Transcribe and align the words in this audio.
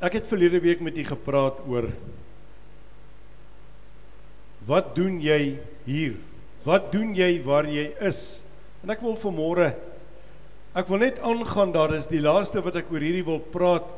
Ek 0.00 0.16
het 0.16 0.28
verlede 0.30 0.62
week 0.64 0.80
met 0.80 0.96
u 0.96 1.04
gepraat 1.04 1.60
oor 1.68 1.90
wat 4.68 4.92
doen 4.94 5.16
jy 5.24 5.56
hier? 5.86 6.14
Wat 6.64 6.90
doen 6.92 7.14
jy 7.16 7.40
waar 7.42 7.66
jy 7.68 7.86
is? 8.04 8.40
En 8.84 8.92
ek 8.92 9.00
wil 9.04 9.16
vanmôre 9.20 9.72
ek 10.76 10.86
wil 10.86 11.00
net 11.02 11.18
aangaan 11.26 11.72
daar 11.74 11.92
is 11.96 12.06
die 12.06 12.22
laaste 12.22 12.62
wat 12.62 12.76
ek 12.78 12.92
oor 12.92 13.02
hierdie 13.02 13.26
wil 13.26 13.40
praat. 13.42 13.88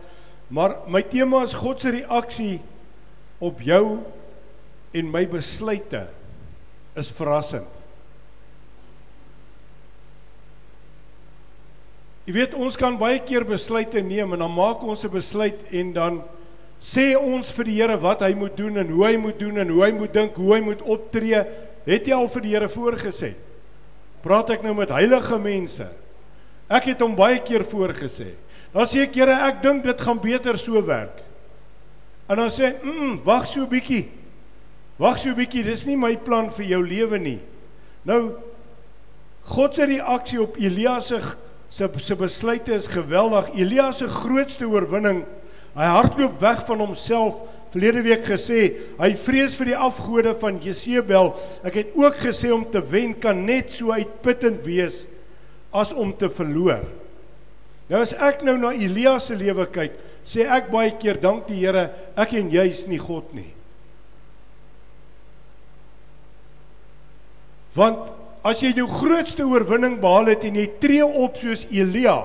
Maar 0.48 0.78
my 0.90 1.02
tema 1.04 1.42
is 1.44 1.56
God 1.56 1.82
se 1.82 1.92
reaksie 1.92 2.56
op 3.42 3.60
jou 3.62 4.00
en 4.96 5.12
my 5.12 5.22
besluite 5.28 6.06
is 6.98 7.12
verrassend. 7.12 7.81
Jy 12.22 12.36
weet 12.36 12.52
ons 12.54 12.76
kan 12.78 12.94
baie 13.00 13.18
keer 13.26 13.42
besluite 13.46 13.98
neem 14.04 14.36
en 14.36 14.44
dan 14.44 14.54
maak 14.54 14.82
ons 14.86 15.04
'n 15.04 15.10
besluit 15.10 15.58
en 15.72 15.92
dan 15.92 16.22
sê 16.80 17.16
ons 17.18 17.50
vir 17.50 17.64
die 17.64 17.78
Here 17.80 17.96
wat 17.96 18.20
hy 18.22 18.34
moet 18.34 18.56
doen 18.56 18.78
en 18.78 18.88
hoe 18.88 19.06
hy 19.06 19.16
moet 19.16 19.38
doen 19.38 19.58
en 19.58 19.68
hoe 19.68 19.84
hy 19.84 19.92
moet 19.92 20.12
dink, 20.12 20.34
hoe 20.34 20.54
hy 20.54 20.60
moet 20.60 20.82
optree. 20.82 21.44
Het 21.84 22.06
jy 22.06 22.14
al 22.14 22.28
vir 22.28 22.42
die 22.42 22.54
Here 22.54 22.68
voorgesê? 22.68 23.34
Praat 24.22 24.50
ek 24.50 24.62
nou 24.62 24.74
met 24.74 24.90
heilige 24.90 25.38
mense? 25.38 25.88
Ek 26.70 26.84
het 26.84 27.00
hom 27.00 27.16
baie 27.16 27.40
keer 27.40 27.64
voorgesê. 27.64 28.34
Dan 28.72 28.86
sê 28.86 29.02
ek, 29.02 29.14
Here, 29.14 29.32
ek 29.48 29.62
dink 29.62 29.84
dit 29.84 30.00
gaan 30.00 30.18
beter 30.18 30.56
so 30.56 30.80
werk. 30.80 31.22
En 32.28 32.36
dan 32.36 32.50
sê, 32.50 32.82
"Mm, 32.82 33.20
wag 33.24 33.46
so 33.46 33.60
'n 33.62 33.68
bietjie. 33.68 34.08
Wag 34.98 35.18
so 35.18 35.28
'n 35.28 35.34
bietjie, 35.34 35.64
dis 35.64 35.86
nie 35.86 35.96
my 35.96 36.16
plan 36.16 36.50
vir 36.50 36.66
jou 36.66 36.82
lewe 36.86 37.18
nie." 37.18 37.40
Nou 38.04 38.34
God 39.42 39.74
se 39.74 39.84
reaksie 39.84 40.40
op 40.42 40.56
Elia 40.56 41.00
se 41.00 41.20
se 41.72 41.88
se 41.98 42.14
besluite 42.16 42.74
is 42.74 42.86
geweldig. 42.86 43.48
Elia 43.56 43.92
se 43.96 44.08
grootste 44.08 44.68
oorwinning, 44.68 45.24
hy 45.72 45.88
hardloop 45.88 46.36
weg 46.42 46.66
van 46.68 46.84
homself. 46.84 47.40
Verlede 47.72 48.02
week 48.04 48.26
gesê, 48.28 48.74
hy 48.98 49.14
vrees 49.16 49.54
vir 49.56 49.70
die 49.70 49.78
afgode 49.80 50.34
van 50.42 50.58
Jesebel. 50.60 51.30
Ek 51.64 51.78
het 51.80 51.94
ook 51.96 52.18
gesê 52.20 52.50
om 52.52 52.66
te 52.68 52.82
wen 52.84 53.14
kan 53.16 53.40
net 53.46 53.72
so 53.72 53.94
uitputtend 53.96 54.60
wees 54.66 55.06
as 55.72 55.94
om 55.96 56.12
te 56.12 56.28
verloor. 56.28 56.84
Nou 57.88 58.02
as 58.04 58.12
ek 58.20 58.44
nou 58.44 58.58
na 58.60 58.74
Elia 58.76 59.16
se 59.24 59.32
lewe 59.40 59.64
kyk, 59.72 59.96
sê 60.28 60.44
ek 60.44 60.68
baie 60.72 60.92
keer 61.00 61.16
dank 61.20 61.48
die 61.48 61.62
Here, 61.62 61.88
ek 62.20 62.36
en 62.36 62.52
jy 62.52 62.68
is 62.68 62.84
nie 62.90 63.00
God 63.00 63.32
nie. 63.32 63.48
Want 67.72 68.12
As 68.42 68.62
jy 68.62 68.72
jou 68.74 68.88
grootste 68.90 69.44
oorwinning 69.46 70.00
behaal 70.02 70.32
het 70.32 70.46
en 70.48 70.56
jy 70.58 70.66
tree 70.82 71.04
op 71.06 71.36
soos 71.38 71.62
Elia, 71.70 72.16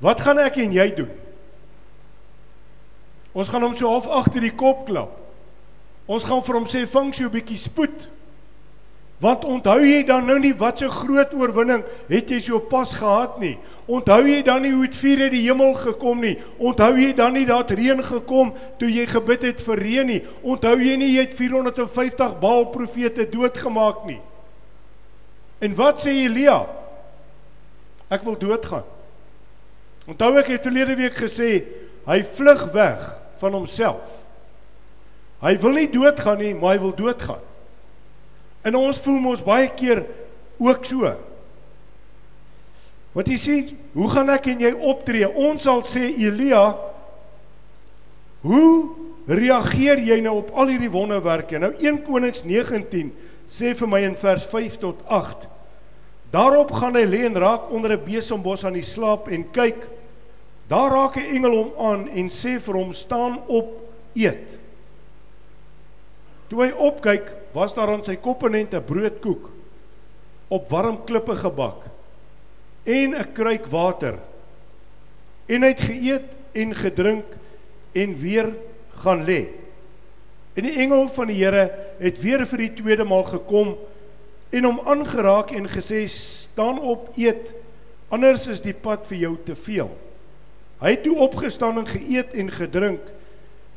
wat 0.00 0.22
gaan 0.24 0.40
ek 0.40 0.56
en 0.62 0.72
jy 0.72 0.86
doen? 0.96 1.10
Ons 3.36 3.50
gaan 3.52 3.62
hom 3.62 3.76
so 3.76 3.90
half 3.92 4.08
agter 4.08 4.42
die 4.42 4.54
kop 4.56 4.86
klap. 4.88 5.12
Ons 6.10 6.24
gaan 6.26 6.40
vir 6.42 6.56
hom 6.56 6.66
sê 6.66 6.86
vang 6.88 7.12
so 7.14 7.28
'n 7.28 7.36
bietjie 7.36 7.60
spoed. 7.60 8.08
Want 9.20 9.44
onthou 9.44 9.84
jy 9.84 10.02
dan 10.08 10.24
nou 10.26 10.38
nie 10.38 10.54
wat 10.56 10.78
so 10.78 10.88
groot 10.88 11.34
oorwinning 11.36 11.84
het 12.08 12.30
jy 12.30 12.40
so 12.40 12.58
pas 12.58 12.90
gehad 12.92 13.38
nie? 13.38 13.58
Onthou 13.86 14.24
jy 14.26 14.42
dan 14.42 14.62
nie 14.62 14.72
hoe 14.72 14.86
dit 14.86 14.96
vuur 14.96 15.20
uit 15.20 15.32
die 15.32 15.42
hemel 15.44 15.74
gekom 15.74 16.20
nie? 16.20 16.38
Onthou 16.58 16.96
jy 16.96 17.12
dan 17.12 17.34
nie 17.34 17.44
dat 17.44 17.70
reën 17.70 18.02
gekom 18.02 18.54
toe 18.78 18.88
jy 18.88 19.06
gebid 19.06 19.42
het 19.42 19.60
vir 19.60 19.76
reën 19.76 20.06
nie? 20.06 20.22
Onthou 20.42 20.78
jy 20.80 20.96
nie 20.96 21.12
jy 21.16 21.20
het 21.20 21.34
450 21.34 22.40
Baal 22.40 22.64
profete 22.72 23.28
doodgemaak 23.28 24.06
nie? 24.06 24.20
En 25.60 25.74
wat 25.76 26.00
sê 26.00 26.14
Elia? 26.24 26.62
Ek 28.10 28.24
wil 28.26 28.38
doodgaan. 28.40 28.86
Onthou 30.08 30.32
ek 30.40 30.54
het 30.54 30.64
verlede 30.66 30.96
week 30.98 31.18
gesê 31.20 31.50
hy 32.08 32.22
vlug 32.24 32.64
weg 32.74 33.02
van 33.42 33.54
homself. 33.54 34.16
Hy 35.40 35.54
wil 35.60 35.76
nie 35.76 35.88
doodgaan 35.92 36.40
nie, 36.40 36.54
maar 36.56 36.74
hy 36.74 36.82
wil 36.82 36.94
doodgaan. 36.96 37.44
En 38.66 38.76
ons 38.76 39.00
voel 39.04 39.20
mos 39.22 39.44
baie 39.44 39.68
keer 39.76 40.02
ook 40.60 40.84
so. 40.88 41.12
Wat 43.16 43.28
jy 43.28 43.38
sien, 43.40 43.70
hoe 43.96 44.08
gaan 44.12 44.32
ek 44.32 44.50
en 44.52 44.64
jy 44.66 44.72
optree? 44.90 45.28
Ons 45.28 45.64
sal 45.66 45.80
sê 45.88 46.10
Elia, 46.12 46.64
hoe 48.44 48.68
reageer 49.30 50.00
jy 50.04 50.20
nou 50.24 50.38
op 50.42 50.52
al 50.56 50.72
hierdie 50.72 50.92
wonderwerke? 50.92 51.58
Nou 51.60 51.72
1 51.78 52.02
Konings 52.06 52.44
19 52.46 53.10
sê 53.50 53.74
vir 53.74 53.88
my 53.88 54.00
in 54.06 54.16
vers 54.16 54.46
5 54.46 54.78
tot 54.78 55.02
8 55.08 55.50
Daarop 56.30 56.70
gaan 56.78 56.94
hy 56.94 57.06
lê 57.10 57.24
en 57.26 57.34
raak 57.34 57.70
onder 57.74 57.96
'n 57.96 58.04
besembos 58.04 58.64
aan 58.64 58.78
die 58.78 58.86
slaap 58.86 59.28
en 59.28 59.50
kyk 59.50 59.88
daar 60.68 60.90
raak 60.90 61.16
'n 61.16 61.34
engel 61.36 61.54
hom 61.56 61.72
aan 61.78 62.08
en 62.08 62.28
sê 62.30 62.60
vir 62.60 62.74
hom 62.74 62.92
staan 62.94 63.42
op 63.48 63.82
eet. 64.14 64.58
Toe 66.48 66.62
hy 66.64 66.70
opkyk, 66.70 67.32
was 67.52 67.74
daar 67.74 67.90
aan 67.90 68.04
sy 68.04 68.16
komponente 68.16 68.80
broodkoek 68.80 69.50
op 70.48 70.70
warm 70.70 71.04
klippe 71.04 71.34
gebak 71.34 71.82
en 72.84 73.14
'n 73.14 73.32
kruik 73.32 73.66
water. 73.66 74.18
En 75.48 75.62
hy 75.62 75.68
het 75.68 75.80
geëet 75.80 76.28
en 76.52 76.74
gedrink 76.74 77.26
en 77.92 78.18
weer 78.18 78.54
gaan 79.02 79.24
lê. 79.24 79.48
En 80.54 80.66
die 80.66 80.76
engel 80.82 81.06
van 81.08 81.30
die 81.30 81.38
Here 81.38 81.68
het 82.00 82.18
weer 82.22 82.46
vir 82.46 82.64
die 82.66 82.74
tweede 82.82 83.06
maal 83.06 83.24
gekom 83.28 83.76
en 84.50 84.66
hom 84.66 84.80
aangeraak 84.82 85.52
en 85.54 85.68
gesê 85.70 86.02
staan 86.10 86.80
op 86.82 87.12
eet 87.18 87.52
anders 88.10 88.48
is 88.50 88.62
die 88.64 88.74
pad 88.74 89.06
vir 89.06 89.18
jou 89.24 89.34
te 89.46 89.54
veel. 89.54 89.90
Hy 90.80 90.94
het 90.96 91.04
toe 91.04 91.14
opgestaan 91.22 91.78
en 91.78 91.86
geëet 91.86 92.34
en 92.40 92.50
gedrink 92.50 93.12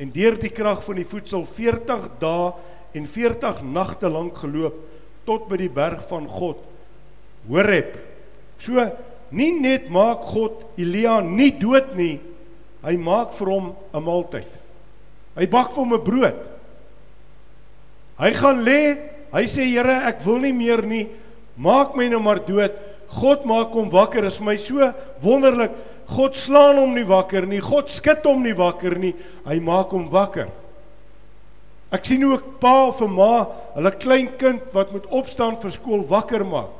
en 0.01 0.11
deur 0.15 0.37
die 0.41 0.51
krag 0.53 0.81
van 0.85 0.97
die 0.97 1.07
voedsel 1.07 1.45
40 1.45 2.07
dae 2.21 2.53
en 2.97 3.05
40 3.09 3.61
nagte 3.69 4.09
lank 4.09 4.39
geloop 4.41 4.79
tot 5.27 5.45
by 5.49 5.59
die 5.61 5.71
berg 5.71 6.01
van 6.09 6.25
God 6.29 6.61
Horeb. 7.47 7.97
So 8.63 8.81
nie 9.35 9.51
net 9.59 9.89
maak 9.91 10.23
God 10.31 10.63
Elia 10.79 11.19
nie 11.21 11.51
dood 11.59 11.93
nie, 11.97 12.17
hy 12.83 12.95
maak 12.97 13.33
vir 13.35 13.49
hom 13.51 13.75
'n 13.93 14.03
maaltyd. 14.03 14.49
Hy 15.35 15.45
bak 15.47 15.71
vir 15.71 15.83
hom 15.83 15.93
'n 15.93 16.03
brood. 16.03 16.41
Hy 18.23 18.31
gaan 18.39 18.63
lê 18.63 18.79
Hy 19.33 19.47
sê 19.49 19.65
Here, 19.65 19.95
ek 20.05 20.21
wil 20.27 20.43
nie 20.45 20.53
meer 20.53 20.83
nie. 20.85 21.07
Maak 21.57 21.97
my 21.97 22.05
nou 22.11 22.21
maar 22.21 22.41
dood. 22.45 22.75
God 23.13 23.47
maak 23.49 23.73
hom 23.73 23.89
wakker. 23.93 24.27
Is 24.29 24.37
my 24.41 24.53
so 24.61 24.91
wonderlik. 25.23 25.73
God 26.13 26.37
slaan 26.37 26.77
hom 26.77 26.93
nie 26.93 27.05
wakker 27.07 27.47
nie. 27.49 27.61
God 27.63 27.89
skud 27.89 28.21
hom 28.29 28.43
nie 28.45 28.53
wakker 28.57 28.93
nie. 29.01 29.15
Hy 29.47 29.57
maak 29.63 29.93
hom 29.95 30.05
wakker. 30.13 30.51
Ek 31.93 32.05
sien 32.09 32.25
ook 32.25 32.55
pa 32.61 32.89
of 32.89 33.01
ma, 33.05 33.45
hulle 33.75 33.91
klein 34.01 34.31
kind 34.41 34.63
wat 34.73 34.93
moet 34.93 35.05
opstaan 35.13 35.59
vir 35.61 35.73
skool 35.73 36.01
wakker 36.09 36.41
maak. 36.45 36.73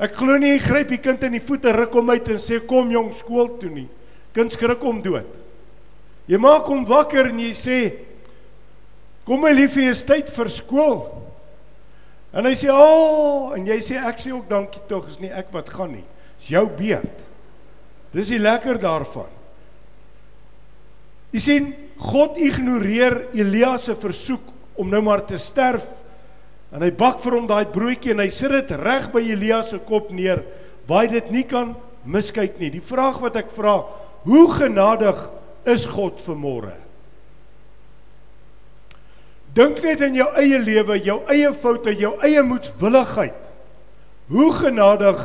Ek 0.00 0.16
glo 0.18 0.34
nie 0.42 0.56
hy 0.56 0.62
gryp 0.64 0.90
die 0.90 0.98
kind 1.02 1.22
in 1.26 1.36
die 1.36 1.42
voete, 1.44 1.70
ruk 1.76 1.94
hom 1.94 2.10
uit 2.10 2.30
en 2.34 2.40
sê 2.42 2.58
kom 2.66 2.90
jong 2.90 3.12
skool 3.14 3.52
toe 3.60 3.70
nie. 3.70 3.86
Kind 4.34 4.54
skrik 4.54 4.82
hom 4.82 4.98
dood. 5.04 5.28
Jy 6.30 6.38
maak 6.42 6.66
hom 6.70 6.82
wakker 6.88 7.30
en 7.30 7.38
jy 7.42 7.52
sê 7.54 7.78
kom 9.30 9.44
my 9.46 9.52
liefie, 9.54 9.86
is 9.92 10.02
tyd 10.02 10.26
vir 10.34 10.48
skool. 10.50 11.04
En 12.34 12.46
hy 12.46 12.54
sê, 12.58 12.66
"O," 12.70 12.74
oh, 12.82 13.52
en 13.54 13.66
jy 13.66 13.78
sê 13.78 13.94
ek 13.96 14.18
sê 14.18 14.32
ook 14.32 14.48
dankie 14.48 14.82
tog, 14.88 15.06
is 15.08 15.20
nie 15.20 15.30
ek 15.30 15.52
wat 15.52 15.70
gaan 15.70 15.92
nie. 15.92 16.04
Dis 16.38 16.48
jou 16.48 16.66
beurt. 16.66 17.20
Dis 18.12 18.28
die 18.28 18.38
lekker 18.38 18.78
daarvan. 18.78 19.30
Jy 21.32 21.40
sien, 21.40 21.74
God 21.96 22.38
ignoreer 22.38 23.28
Elia 23.32 23.78
se 23.78 23.94
versoek 23.94 24.42
om 24.74 24.90
nou 24.90 25.02
maar 25.02 25.24
te 25.26 25.38
sterf. 25.38 25.86
En 26.72 26.82
hy 26.82 26.90
bak 26.90 27.20
vir 27.20 27.32
hom 27.32 27.46
daai 27.46 27.66
broodjie 27.66 28.10
en 28.10 28.18
hy 28.18 28.30
sit 28.30 28.50
dit 28.50 28.70
reg 28.70 29.12
by 29.12 29.20
Elia 29.20 29.62
se 29.62 29.78
kop 29.78 30.10
neer, 30.10 30.42
waar 30.88 31.06
dit 31.06 31.30
nie 31.30 31.44
kan 31.44 31.76
miskyk 32.04 32.58
nie. 32.58 32.70
Die 32.70 32.80
vraag 32.80 33.20
wat 33.20 33.36
ek 33.36 33.50
vra, 33.50 33.84
hoe 34.24 34.50
genadig 34.50 35.30
is 35.64 35.86
God 35.86 36.18
vir 36.18 36.34
môre? 36.34 36.89
Dink 39.54 39.80
net 39.82 40.02
aan 40.04 40.14
jou 40.14 40.28
eie 40.38 40.58
lewe, 40.62 40.98
jou 41.02 41.18
eie 41.32 41.50
foute, 41.52 41.94
jou 41.98 42.12
eie 42.22 42.42
moedswilligheid. 42.46 43.48
Hoe 44.30 44.52
genadig 44.54 45.24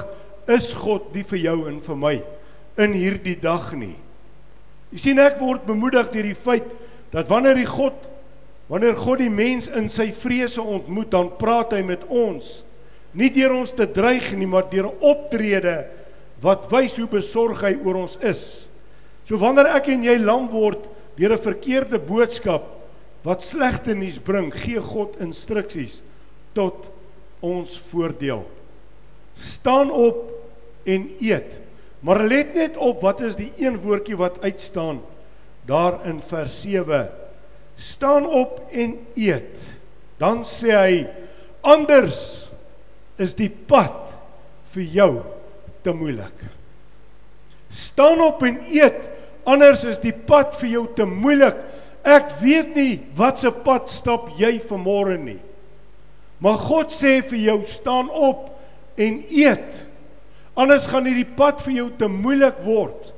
is 0.50 0.72
God 0.74 1.12
nie 1.14 1.24
vir 1.24 1.42
jou 1.44 1.58
en 1.70 1.78
vir 1.82 2.00
my 2.00 2.16
in 2.82 2.96
hierdie 2.98 3.38
dag 3.38 3.70
nie. 3.78 3.94
Jy 4.94 5.02
sien 5.02 5.22
ek 5.22 5.38
word 5.42 5.68
bemoedig 5.68 6.10
deur 6.14 6.28
die 6.30 6.38
feit 6.38 6.68
dat 7.14 7.30
wanneer 7.30 7.58
die 7.60 7.70
God 7.70 7.96
wanneer 8.66 8.96
God 8.98 9.22
die 9.22 9.30
mens 9.30 9.68
in 9.70 9.92
sy 9.94 10.08
vrese 10.10 10.64
ontmoet, 10.64 11.12
dan 11.14 11.28
praat 11.38 11.76
hy 11.78 11.84
met 11.86 12.02
ons. 12.10 12.64
Nie 13.14 13.30
deur 13.30 13.54
ons 13.60 13.74
te 13.78 13.86
dreig 13.86 14.32
nie, 14.34 14.48
maar 14.50 14.66
deur 14.72 14.90
'n 14.90 15.06
optrede 15.06 15.86
wat 16.42 16.66
wys 16.72 16.98
hoe 16.98 17.08
besorg 17.08 17.62
hy 17.62 17.78
oor 17.86 17.96
ons 17.96 18.18
is. 18.22 18.70
So 19.26 19.38
wanneer 19.38 19.68
ek 19.76 19.90
en 19.90 20.04
jy 20.04 20.18
lam 20.18 20.50
word 20.50 20.90
deur 21.16 21.34
'n 21.34 21.38
verkeerde 21.38 22.00
boodskap, 22.00 22.75
wat 23.26 23.44
slegte 23.44 23.96
nuus 23.98 24.20
bring, 24.22 24.52
gee 24.54 24.82
God 24.82 25.18
instruksies 25.24 26.04
tot 26.56 26.88
ons 27.44 27.74
voordeel. 27.90 28.46
Staan 29.36 29.90
op 29.92 30.30
en 30.86 31.10
eet. 31.20 31.60
Maar 32.06 32.22
let 32.30 32.54
net 32.54 32.78
op 32.78 33.02
wat 33.02 33.24
is 33.26 33.36
die 33.40 33.50
een 33.58 33.80
woordjie 33.82 34.18
wat 34.18 34.42
uitstaan. 34.46 35.02
daar 35.66 36.06
in 36.06 36.22
vers 36.22 36.62
7. 36.62 37.12
Staan 37.76 38.28
op 38.28 38.62
en 38.72 39.00
eet. 39.16 39.60
Dan 40.18 40.46
sê 40.46 40.72
hy 40.72 41.00
anders 41.66 42.50
is 43.18 43.34
die 43.36 43.50
pad 43.50 44.14
vir 44.76 44.86
jou 44.94 45.12
te 45.84 45.94
moeilik. 45.96 46.38
Staan 47.70 48.22
op 48.24 48.44
en 48.46 48.62
eet, 48.70 49.10
anders 49.44 49.84
is 49.90 50.00
die 50.04 50.14
pad 50.14 50.54
vir 50.62 50.70
jou 50.78 50.86
te 50.96 51.08
moeilik. 51.10 51.58
Ek 52.06 52.36
weet 52.42 52.76
nie 52.78 53.00
wat 53.18 53.42
se 53.42 53.50
pad 53.52 53.90
stap 53.90 54.30
jy 54.38 54.60
vanmôre 54.62 55.18
nie. 55.18 55.42
Maar 56.40 56.60
God 56.62 56.94
sê 56.94 57.18
vir 57.26 57.40
jou 57.48 57.60
staan 57.66 58.12
op 58.14 58.52
en 59.02 59.24
eet. 59.34 59.80
Anders 60.56 60.86
gaan 60.88 61.08
hierdie 61.10 61.28
pad 61.38 61.64
vir 61.66 61.80
jou 61.80 61.88
te 61.98 62.08
moeilik 62.12 62.62
word. 62.64 63.12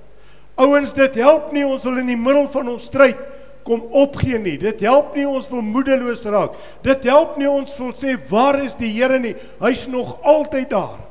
Ouens, 0.57 0.93
dit 0.97 1.19
help 1.21 1.51
nie 1.53 1.65
ons 1.67 1.83
wil 1.85 1.99
in 2.01 2.13
die 2.13 2.17
middel 2.17 2.47
van 2.49 2.71
ons 2.71 2.87
stryd 2.89 3.19
kom 3.67 3.83
opgee 3.91 4.39
nie. 4.39 4.55
Dit 4.61 4.81
help 4.87 5.15
nie 5.17 5.27
ons 5.27 5.49
wil 5.51 5.65
moedeloos 5.65 6.23
raak. 6.31 6.55
Dit 6.85 7.03
help 7.09 7.35
nie 7.39 7.49
ons 7.51 7.73
wil 7.81 7.91
sê 7.99 8.15
waar 8.29 8.61
is 8.63 8.77
die 8.79 8.93
Here 8.95 9.19
nie? 9.19 9.35
Hy's 9.59 9.85
nog 9.91 10.15
altyd 10.23 10.71
daar. 10.71 11.03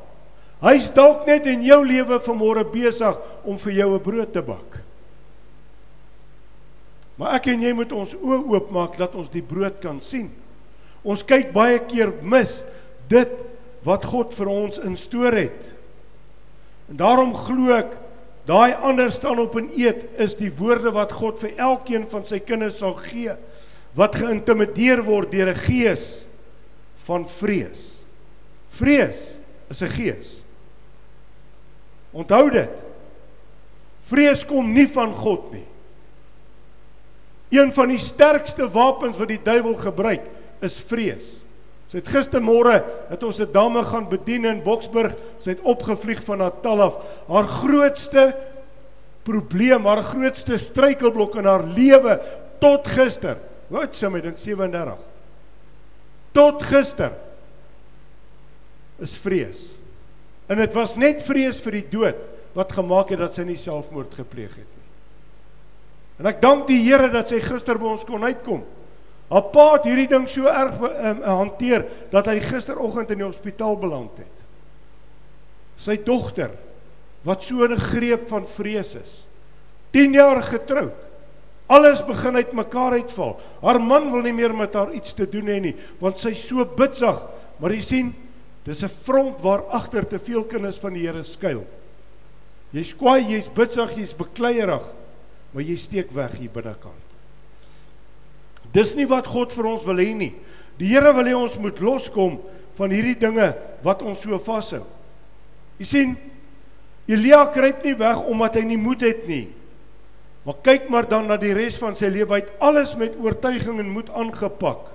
Hy's 0.65 0.89
dalk 0.97 1.27
net 1.29 1.47
in 1.53 1.67
jou 1.67 1.83
lewe 1.85 2.17
vanmôre 2.25 2.65
besig 2.73 3.19
om 3.45 3.61
vir 3.61 3.73
jou 3.73 3.95
'n 3.95 4.03
brood 4.03 4.33
te 4.33 4.43
bak. 4.43 4.86
Maar 7.17 7.39
ek 7.39 7.49
en 7.53 7.63
jy 7.65 7.73
moet 7.77 7.93
ons 7.97 8.13
oë 8.17 8.43
oopmaak 8.53 8.99
dat 9.01 9.15
ons 9.17 9.31
die 9.33 9.45
brood 9.45 9.79
kan 9.81 10.01
sien. 10.05 10.29
Ons 11.07 11.25
kyk 11.25 11.53
baie 11.55 11.79
keer 11.89 12.13
mis 12.23 12.61
dit 13.09 13.33
wat 13.87 14.05
God 14.05 14.35
vir 14.37 14.51
ons 14.51 14.81
instoor 14.85 15.37
het. 15.37 15.71
En 16.91 16.99
daarom 17.01 17.33
glo 17.35 17.73
ek 17.77 17.95
daai 18.47 18.77
ander 18.85 19.11
staan 19.11 19.41
op 19.43 19.57
en 19.59 19.71
eet 19.75 20.05
is 20.23 20.37
die 20.39 20.53
woorde 20.55 20.93
wat 20.95 21.15
God 21.17 21.41
vir 21.43 21.57
elkeen 21.57 22.07
van 22.11 22.27
sy 22.27 22.39
kinders 22.43 22.79
sal 22.83 22.95
gee 23.01 23.35
wat 23.97 24.19
geïntimideer 24.21 25.01
word 25.07 25.33
deur 25.33 25.51
'n 25.51 25.63
gees 25.67 26.27
van 27.07 27.25
vrees. 27.25 28.03
Vrees 28.69 29.39
is 29.71 29.83
'n 29.83 29.89
gees. 29.89 30.29
Onthou 32.13 32.51
dit. 32.51 32.85
Vrees 34.07 34.45
kom 34.45 34.73
nie 34.73 34.87
van 34.87 35.15
God 35.15 35.53
nie. 35.53 35.67
Een 37.49 37.73
van 37.73 37.93
die 37.93 38.03
sterkste 38.03 38.69
wapens 38.71 39.19
wat 39.21 39.31
die 39.31 39.43
duiwel 39.43 39.77
gebruik 39.79 40.25
is 40.65 40.79
vrees. 40.89 41.27
Sy 41.87 42.01
het 42.01 42.11
gistermôre 42.11 42.81
het 43.11 43.23
ons 43.23 43.39
'n 43.39 43.53
dame 43.53 43.83
gaan 43.85 44.09
bedien 44.09 44.45
in 44.45 44.63
Boksburg. 44.63 45.15
Sy 45.39 45.51
het 45.51 45.63
opgevlieg 45.63 46.25
van 46.25 46.39
Natal 46.39 46.83
af. 46.83 46.99
Haar 47.29 47.47
grootste 47.47 48.37
probleem, 49.23 49.87
haar 49.87 50.03
grootste 50.03 50.59
struikelblok 50.59 51.37
in 51.37 51.45
haar 51.45 51.65
lewe 51.65 52.21
tot 52.59 52.87
gister. 52.87 53.39
Wat 53.69 53.95
sê 53.95 54.11
my 54.11 54.21
dink 54.21 54.39
37. 54.39 54.99
Tot 56.33 56.63
gister 56.63 57.13
is 58.99 59.17
vrees. 59.17 59.59
En 60.47 60.57
dit 60.57 60.73
was 60.73 60.97
net 60.97 61.23
vrees 61.23 61.61
vir 61.61 61.73
die 61.73 61.89
dood 61.91 62.17
wat 62.57 62.73
gemaak 62.73 63.11
het 63.11 63.19
dat 63.19 63.35
sy 63.35 63.43
nie 63.43 63.59
selfmoord 63.61 64.15
gepleeg 64.15 64.55
het. 64.55 64.76
En 66.21 66.29
ek 66.31 66.41
dank 66.41 66.67
die 66.69 66.81
Here 66.85 67.09
dat 67.13 67.29
sy 67.29 67.41
gister 67.45 67.79
by 67.79 67.91
ons 67.93 68.05
kon 68.09 68.25
uitkom. 68.25 68.63
Haar 69.31 69.49
pa 69.53 69.67
het 69.75 69.89
hierdie 69.89 70.09
ding 70.09 70.29
so 70.31 70.47
erg 70.47 70.79
um, 70.87 71.23
hanteer 71.27 71.85
dat 72.13 72.29
hy 72.31 72.39
gisteroggend 72.45 73.11
in 73.11 73.21
die 73.21 73.27
hospitaal 73.27 73.75
beland 73.81 74.23
het. 74.23 74.45
Sy 75.83 75.99
dogter 76.07 76.55
wat 77.27 77.43
so 77.43 77.67
'n 77.67 77.77
greep 77.77 78.29
van 78.29 78.47
vrees 78.47 78.95
is. 78.95 79.27
10 79.93 80.13
jaar 80.13 80.43
getroud. 80.43 80.95
Alles 81.67 82.05
begin 82.07 82.37
uitmekaar 82.37 82.93
uitval. 82.93 83.41
Haar 83.61 83.81
man 83.81 84.13
wil 84.13 84.23
nie 84.23 84.33
meer 84.33 84.55
met 84.55 84.75
haar 84.75 84.93
iets 84.93 85.15
te 85.15 85.27
doen 85.27 85.47
hê 85.47 85.61
nie, 85.61 85.77
want 85.99 86.19
sy's 86.19 86.47
so 86.47 86.65
bitsig. 86.65 87.19
Maar 87.59 87.71
jy 87.71 87.81
sien, 87.81 88.15
Dis 88.67 88.83
'n 88.83 88.89
front 88.89 89.41
waar 89.41 89.63
agter 89.71 90.07
te 90.07 90.19
veel 90.19 90.45
kinders 90.45 90.79
van 90.79 90.93
die 90.93 91.07
Here 91.07 91.23
skuil. 91.23 91.65
Jy's 92.71 92.97
kwaai, 92.97 93.23
jy's 93.23 93.49
bitsig, 93.49 93.95
jy's 93.95 94.15
bekleierig, 94.15 94.83
maar 95.57 95.65
jy 95.65 95.79
steek 95.81 96.11
weg 96.13 96.35
hier 96.37 96.53
binnekant. 96.53 97.15
Dis 98.77 98.91
nie 98.93 99.07
wat 99.09 99.25
God 99.33 99.55
vir 99.57 99.71
ons 99.71 99.87
wil 99.89 100.03
hê 100.05 100.11
nie. 100.13 100.35
Die 100.77 100.91
Here 100.91 101.15
wil 101.17 101.31
hê 101.31 101.33
ons 101.33 101.55
moet 101.57 101.81
loskom 101.81 102.35
van 102.77 102.93
hierdie 102.93 103.17
dinge 103.17 103.47
wat 103.81 104.05
ons 104.05 104.21
so 104.21 104.37
vashou. 104.45 104.83
Jy 105.81 105.89
sien, 105.89 106.13
Elia 107.09 107.41
kruip 107.55 107.87
nie 107.87 107.97
weg 107.97 108.21
omdat 108.29 108.61
hy 108.61 108.67
nie 108.69 108.81
moed 108.81 109.07
het 109.07 109.25
nie. 109.31 109.47
Maar 110.45 110.61
kyk 110.67 110.93
maar 110.93 111.09
dan 111.09 111.25
na 111.31 111.41
die 111.41 111.55
res 111.57 111.81
van 111.81 111.97
sy 111.97 112.13
lewe, 112.13 112.37
het 112.37 112.53
alles 112.61 112.93
met 113.01 113.17
oortuiging 113.17 113.81
en 113.81 113.97
moed 113.97 114.13
aangepak. 114.13 114.93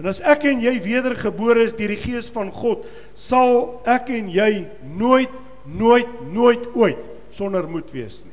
En 0.00 0.08
as 0.08 0.22
ek 0.24 0.48
en 0.48 0.64
jy 0.64 0.78
wedergebore 0.80 1.68
is 1.68 1.76
deur 1.76 1.92
die 1.92 2.00
gees 2.00 2.32
van 2.32 2.48
God, 2.48 2.88
sal 3.12 3.82
ek 3.84 4.08
en 4.16 4.32
jy 4.32 4.52
nooit 4.96 5.40
nooit 5.68 6.08
nooit 6.32 6.64
ooit 6.74 7.10
sonder 7.36 7.68
moed 7.68 7.92
wees 7.92 8.22
nie. 8.24 8.31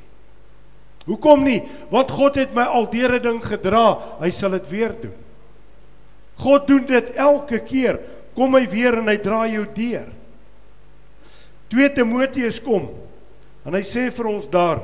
Hoekom 1.09 1.41
nie? 1.47 1.63
Want 1.89 2.11
God 2.13 2.37
het 2.37 2.53
my 2.53 2.67
al 2.69 2.85
deur 2.91 3.17
'n 3.17 3.23
ding 3.23 3.41
gedra, 3.41 3.97
hy 4.21 4.29
sal 4.29 4.51
dit 4.51 4.69
weer 4.69 4.93
doen. 5.01 5.17
God 6.37 6.67
doen 6.67 6.85
dit 6.85 7.09
elke 7.15 7.59
keer. 7.59 7.99
Kom 8.35 8.55
hy 8.55 8.67
weer 8.69 8.97
en 8.97 9.07
hy 9.07 9.17
dra 9.17 9.47
jou 9.47 9.65
deur. 9.73 10.07
2 11.69 11.89
Timoteus 11.93 12.59
kom 12.59 12.89
en 13.65 13.73
hy 13.73 13.83
sê 13.85 14.09
vir 14.09 14.25
ons 14.25 14.47
daar 14.49 14.79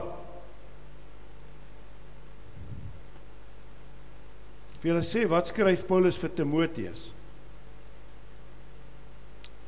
vir 4.81 4.91
julle 4.91 5.01
sê 5.01 5.25
wat 5.25 5.47
skryf 5.47 5.87
Paulus 5.87 6.17
vir 6.21 6.29
Timoteus? 6.29 7.07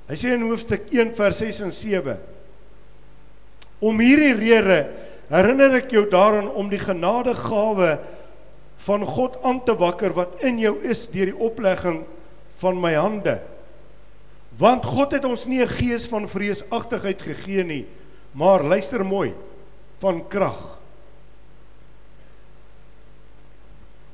Hy 0.08 0.16
sê 0.16 0.36
in 0.36 0.46
hoofstuk 0.46 0.94
1 0.94 1.16
vers 1.18 1.40
6 1.42 1.62
en 1.62 1.72
7 1.72 2.18
Om 3.82 4.00
hierdie 4.02 4.34
rede 4.34 4.80
herinner 5.32 5.80
ek 5.82 5.92
jou 5.92 6.06
daaraan 6.10 6.50
om 6.56 6.70
die 6.72 6.80
genadegawe 6.80 7.98
van 8.88 9.06
God 9.06 9.38
aan 9.44 9.60
te 9.66 9.76
wakker 9.76 10.14
wat 10.16 10.44
in 10.48 10.60
jou 10.62 10.76
is 10.88 11.08
deur 11.12 11.32
die 11.32 11.44
oplegging 11.50 12.04
van 12.62 12.80
my 12.82 12.94
hande. 12.96 13.40
Want 14.58 14.86
God 14.86 15.14
het 15.18 15.26
ons 15.26 15.46
nie 15.46 15.62
'n 15.62 15.68
gees 15.68 16.08
van 16.08 16.30
vreesagtigheid 16.30 17.22
gegee 17.22 17.64
nie, 17.64 17.86
maar 18.32 18.64
luister 18.64 19.06
mooi, 19.06 19.34
van 20.00 20.28
krag. 20.28 20.80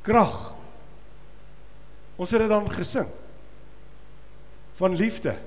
Krag. 0.02 0.54
Ons 2.16 2.32
het 2.32 2.40
dit 2.40 2.50
dan 2.50 2.72
gesing. 2.72 3.08
Van 4.76 4.96
liefde 4.96 5.38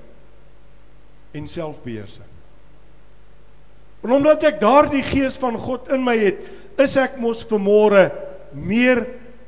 en 1.31 1.47
selfbeheersing. 1.47 2.36
En 4.03 4.11
omdat 4.11 4.43
ek 4.43 4.59
daardie 4.61 5.03
gees 5.03 5.37
van 5.41 5.57
God 5.57 5.89
in 5.93 6.03
my 6.05 6.15
het, 6.17 6.43
is 6.77 6.95
ek 7.01 7.17
mos 7.21 7.45
vermore 7.47 8.11
meer 8.53 9.01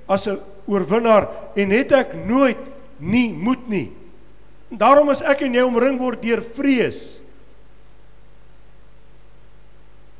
as 0.09 0.27
'n 0.27 0.39
oorwinnaar 0.65 1.29
en 1.55 1.69
het 1.69 1.91
ek 1.91 2.13
nooit 2.13 2.61
nie 2.97 3.33
moed 3.33 3.67
nie. 3.67 3.93
En 4.69 4.77
daarom 4.77 5.09
is 5.09 5.21
ek 5.21 5.41
en 5.41 5.53
jy 5.53 5.61
omring 5.61 5.97
word 5.99 6.21
deur 6.21 6.41
vrees. 6.41 7.21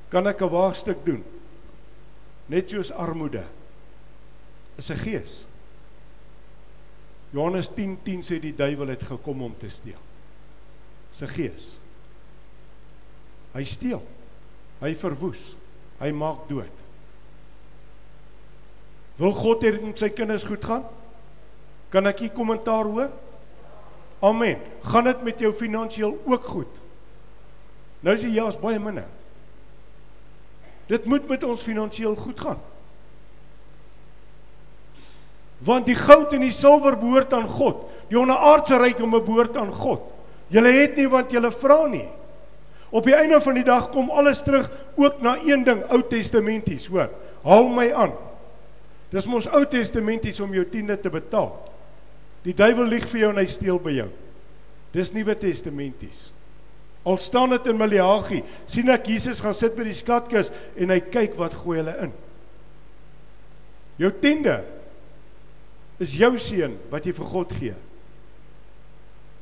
Kan 0.10 0.28
ek 0.28 0.42
'n 0.42 0.50
waagstuk 0.50 1.06
doen? 1.06 1.24
Net 2.48 2.70
soos 2.70 2.92
armoede 2.92 3.44
is 4.78 4.90
'n 4.90 4.98
gees. 4.98 5.46
Johannes 7.32 7.70
10:10 7.70 7.98
10 8.04 8.24
sê 8.24 8.40
die 8.40 8.56
duiwel 8.56 8.88
het 8.88 9.04
gekom 9.04 9.42
om 9.42 9.58
te 9.58 9.70
steel. 9.70 10.02
Sy 11.14 11.28
gees. 11.28 11.78
Hy 13.54 13.64
steel. 13.64 14.02
Hy 14.80 14.94
verwoes. 14.96 15.56
Hy 16.00 16.12
maak 16.16 16.46
dood. 16.50 16.76
Wil 19.20 19.34
God 19.36 19.66
hê 19.68 19.74
dit 19.76 20.00
sy 20.00 20.10
kinders 20.16 20.46
goed 20.48 20.64
gaan? 20.64 20.86
Kan 21.92 22.08
ek 22.08 22.24
hier 22.24 22.32
kommentaar 22.32 22.88
hoor? 22.88 23.10
Amen. 24.24 24.60
Gaan 24.88 25.10
dit 25.10 25.24
met 25.28 25.42
jou 25.44 25.52
finansiëel 25.56 26.14
ook 26.26 26.46
goed? 26.48 26.80
Nou 28.00 28.16
is 28.16 28.24
die 28.24 28.36
ja's 28.38 28.58
baie 28.60 28.80
minder. 28.80 29.08
Dit 30.90 31.06
moet 31.06 31.28
met 31.30 31.44
ons 31.44 31.64
finansiëel 31.64 32.16
goed 32.20 32.40
gaan. 32.40 32.62
Want 35.60 35.90
die 35.90 35.98
goud 36.00 36.32
en 36.34 36.46
die 36.46 36.56
silwer 36.56 36.96
behoort 37.00 37.36
aan 37.36 37.50
God. 37.52 37.84
Die 38.10 38.18
onderaardse 38.20 38.80
rykdom 38.80 39.12
behoort 39.18 39.60
aan 39.60 39.74
God. 39.76 40.08
Julle 40.50 40.72
het 40.74 40.96
nie 40.98 41.10
want 41.12 41.36
julle 41.36 41.52
vra 41.54 41.84
nie. 41.92 42.08
Op 42.90 43.06
die 43.06 43.16
einde 43.16 43.38
van 43.42 43.58
die 43.60 43.66
dag 43.66 43.90
kom 43.94 44.10
alles 44.10 44.42
terug 44.44 44.70
ook 44.98 45.22
na 45.22 45.38
een 45.46 45.64
ding, 45.64 45.84
Ou 45.94 46.02
Testamenties, 46.10 46.88
hoor. 46.90 47.12
Haal 47.46 47.70
my 47.74 47.92
aan. 47.94 48.16
Dis 49.14 49.28
mos 49.30 49.48
Ou 49.50 49.62
Testamenties 49.70 50.40
om 50.42 50.54
jou 50.54 50.66
tiende 50.70 50.98
te 51.00 51.12
betaal. 51.14 51.52
Die 52.46 52.56
duiwel 52.56 52.90
lieg 52.90 53.06
vir 53.12 53.26
jou 53.26 53.30
en 53.34 53.42
hy 53.42 53.46
steel 53.50 53.80
by 53.84 53.94
jou. 54.00 54.10
Dis 54.96 55.14
Nuwe 55.14 55.36
Testamenties. 55.38 56.30
Al 57.08 57.20
staan 57.22 57.54
dit 57.54 57.70
in 57.72 57.78
Maleagi, 57.80 58.42
sien 58.68 58.90
ek 58.92 59.08
Jesus 59.14 59.40
gaan 59.44 59.56
sit 59.56 59.78
by 59.78 59.86
die 59.88 59.96
skatkis 59.96 60.50
en 60.76 60.92
hy 60.92 61.00
kyk 61.14 61.38
wat 61.40 61.56
gooi 61.62 61.80
hulle 61.80 61.96
in. 62.08 62.12
Jou 64.00 64.12
tiende 64.24 64.58
is 66.00 66.16
jou 66.16 66.34
seën 66.40 66.76
wat 66.92 67.06
jy 67.08 67.14
vir 67.16 67.32
God 67.32 67.56
gee. 67.60 67.78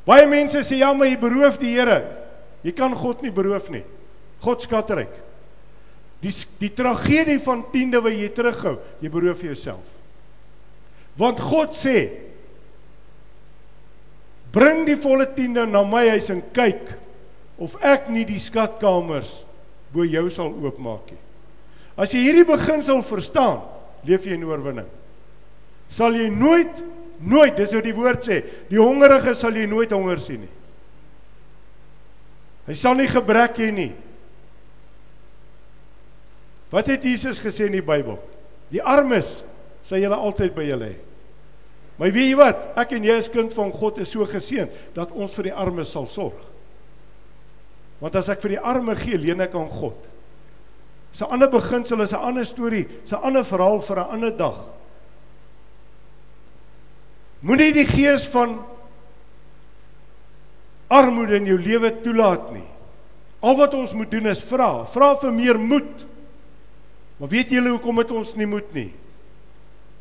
Baie 0.08 0.28
mense 0.30 0.62
sê 0.66 0.80
ja, 0.80 0.94
maar 0.96 1.10
jy 1.10 1.18
beroof 1.22 1.60
die 1.62 1.74
Here. 1.76 2.00
Jy 2.68 2.74
kan 2.76 2.92
God 2.98 3.24
nie 3.24 3.32
beroof 3.32 3.70
nie. 3.72 3.86
God 4.44 4.64
skatryk. 4.66 5.14
Die 6.20 6.34
die 6.60 6.72
tragedie 6.74 7.38
van 7.46 7.64
tiende 7.72 8.02
wat 8.04 8.16
jy 8.18 8.28
terughou, 8.36 8.76
jy 9.00 9.12
beroof 9.14 9.44
jouself. 9.46 9.86
Want 11.18 11.40
God 11.42 11.78
sê 11.78 11.98
bring 14.54 14.84
die 14.88 14.98
volle 15.00 15.28
tiende 15.38 15.64
na 15.70 15.84
my 15.86 16.04
huis 16.12 16.28
en 16.34 16.42
kyk 16.54 16.92
of 17.62 17.78
ek 17.86 18.10
nie 18.14 18.26
die 18.28 18.42
skatkamers 18.42 19.32
bo 19.94 20.06
jou 20.06 20.28
sal 20.34 20.52
oopmaak 20.52 21.14
nie. 21.14 21.22
As 21.98 22.14
jy 22.14 22.28
hierdie 22.28 22.46
beginsel 22.46 23.00
verstaan, 23.06 23.64
leef 24.06 24.28
jy 24.28 24.36
in 24.38 24.46
oorwinning. 24.46 24.90
Sal 25.90 26.18
jy 26.18 26.28
nooit 26.34 26.84
nooit, 27.18 27.56
dis 27.58 27.74
wat 27.74 27.86
die 27.86 27.96
woord 27.98 28.26
sê, 28.26 28.42
die 28.70 28.78
hongerige 28.78 29.34
sal 29.38 29.56
jy 29.58 29.66
nooit 29.70 29.94
honger 29.94 30.20
sien 30.22 30.44
nie. 30.46 30.54
Hy 32.68 32.76
sal 32.76 32.98
nie 33.00 33.08
gebrek 33.08 33.60
hê 33.62 33.72
nie. 33.72 33.92
Wat 36.72 36.90
het 36.92 37.06
Jesus 37.08 37.40
gesê 37.40 37.70
in 37.70 37.78
die 37.78 37.86
Bybel? 37.86 38.20
Die 38.74 38.84
armes 38.84 39.40
sal 39.88 40.02
julle 40.04 40.18
altyd 40.20 40.56
by 40.56 40.66
julle 40.68 40.90
hê. 40.92 40.98
Maar 41.98 42.12
weet 42.14 42.30
jy 42.30 42.36
wat? 42.38 42.66
Ek 42.78 42.92
en 42.94 43.08
jy 43.08 43.16
as 43.18 43.32
kind 43.34 43.54
van 43.56 43.72
God 43.74 44.02
is 44.04 44.12
so 44.14 44.28
geseën 44.28 44.68
dat 44.94 45.14
ons 45.16 45.34
vir 45.40 45.50
die 45.50 45.56
armes 45.56 45.94
sal 45.96 46.06
sorg. 46.12 46.38
Want 48.04 48.18
as 48.20 48.30
ek 48.30 48.44
vir 48.44 48.58
die 48.58 48.62
arme 48.62 48.94
gee, 49.00 49.18
leen 49.18 49.42
ek 49.42 49.56
aan 49.58 49.72
God. 49.72 49.98
Dis 51.12 51.22
'n 51.22 51.32
ander 51.34 51.50
beginsel, 51.50 52.02
is 52.02 52.14
'n 52.14 52.22
ander 52.22 52.46
storie, 52.46 52.86
dis 52.86 53.14
'n 53.14 53.24
ander 53.24 53.44
verhaal 53.44 53.80
vir 53.82 53.98
'n 53.98 54.12
ander 54.12 54.38
dag. 54.38 54.60
Moenie 57.42 57.74
die 57.74 57.88
gees 57.88 58.28
van 58.28 58.66
armoede 60.88 61.36
in 61.36 61.46
jou 61.46 61.58
lewe 61.60 61.92
toelaat 62.02 62.52
nie. 62.54 62.66
Al 63.40 63.58
wat 63.60 63.74
ons 63.78 63.94
moet 63.94 64.12
doen 64.12 64.32
is 64.32 64.44
vra, 64.44 64.86
vra 64.90 65.12
vir 65.22 65.34
meer 65.36 65.60
moed. 65.60 66.06
Maar 67.18 67.30
weet 67.30 67.54
julle 67.54 67.74
hoekom 67.74 68.02
het 68.02 68.12
ons 68.14 68.34
nie 68.38 68.48
moed 68.50 68.70
nie? 68.74 68.92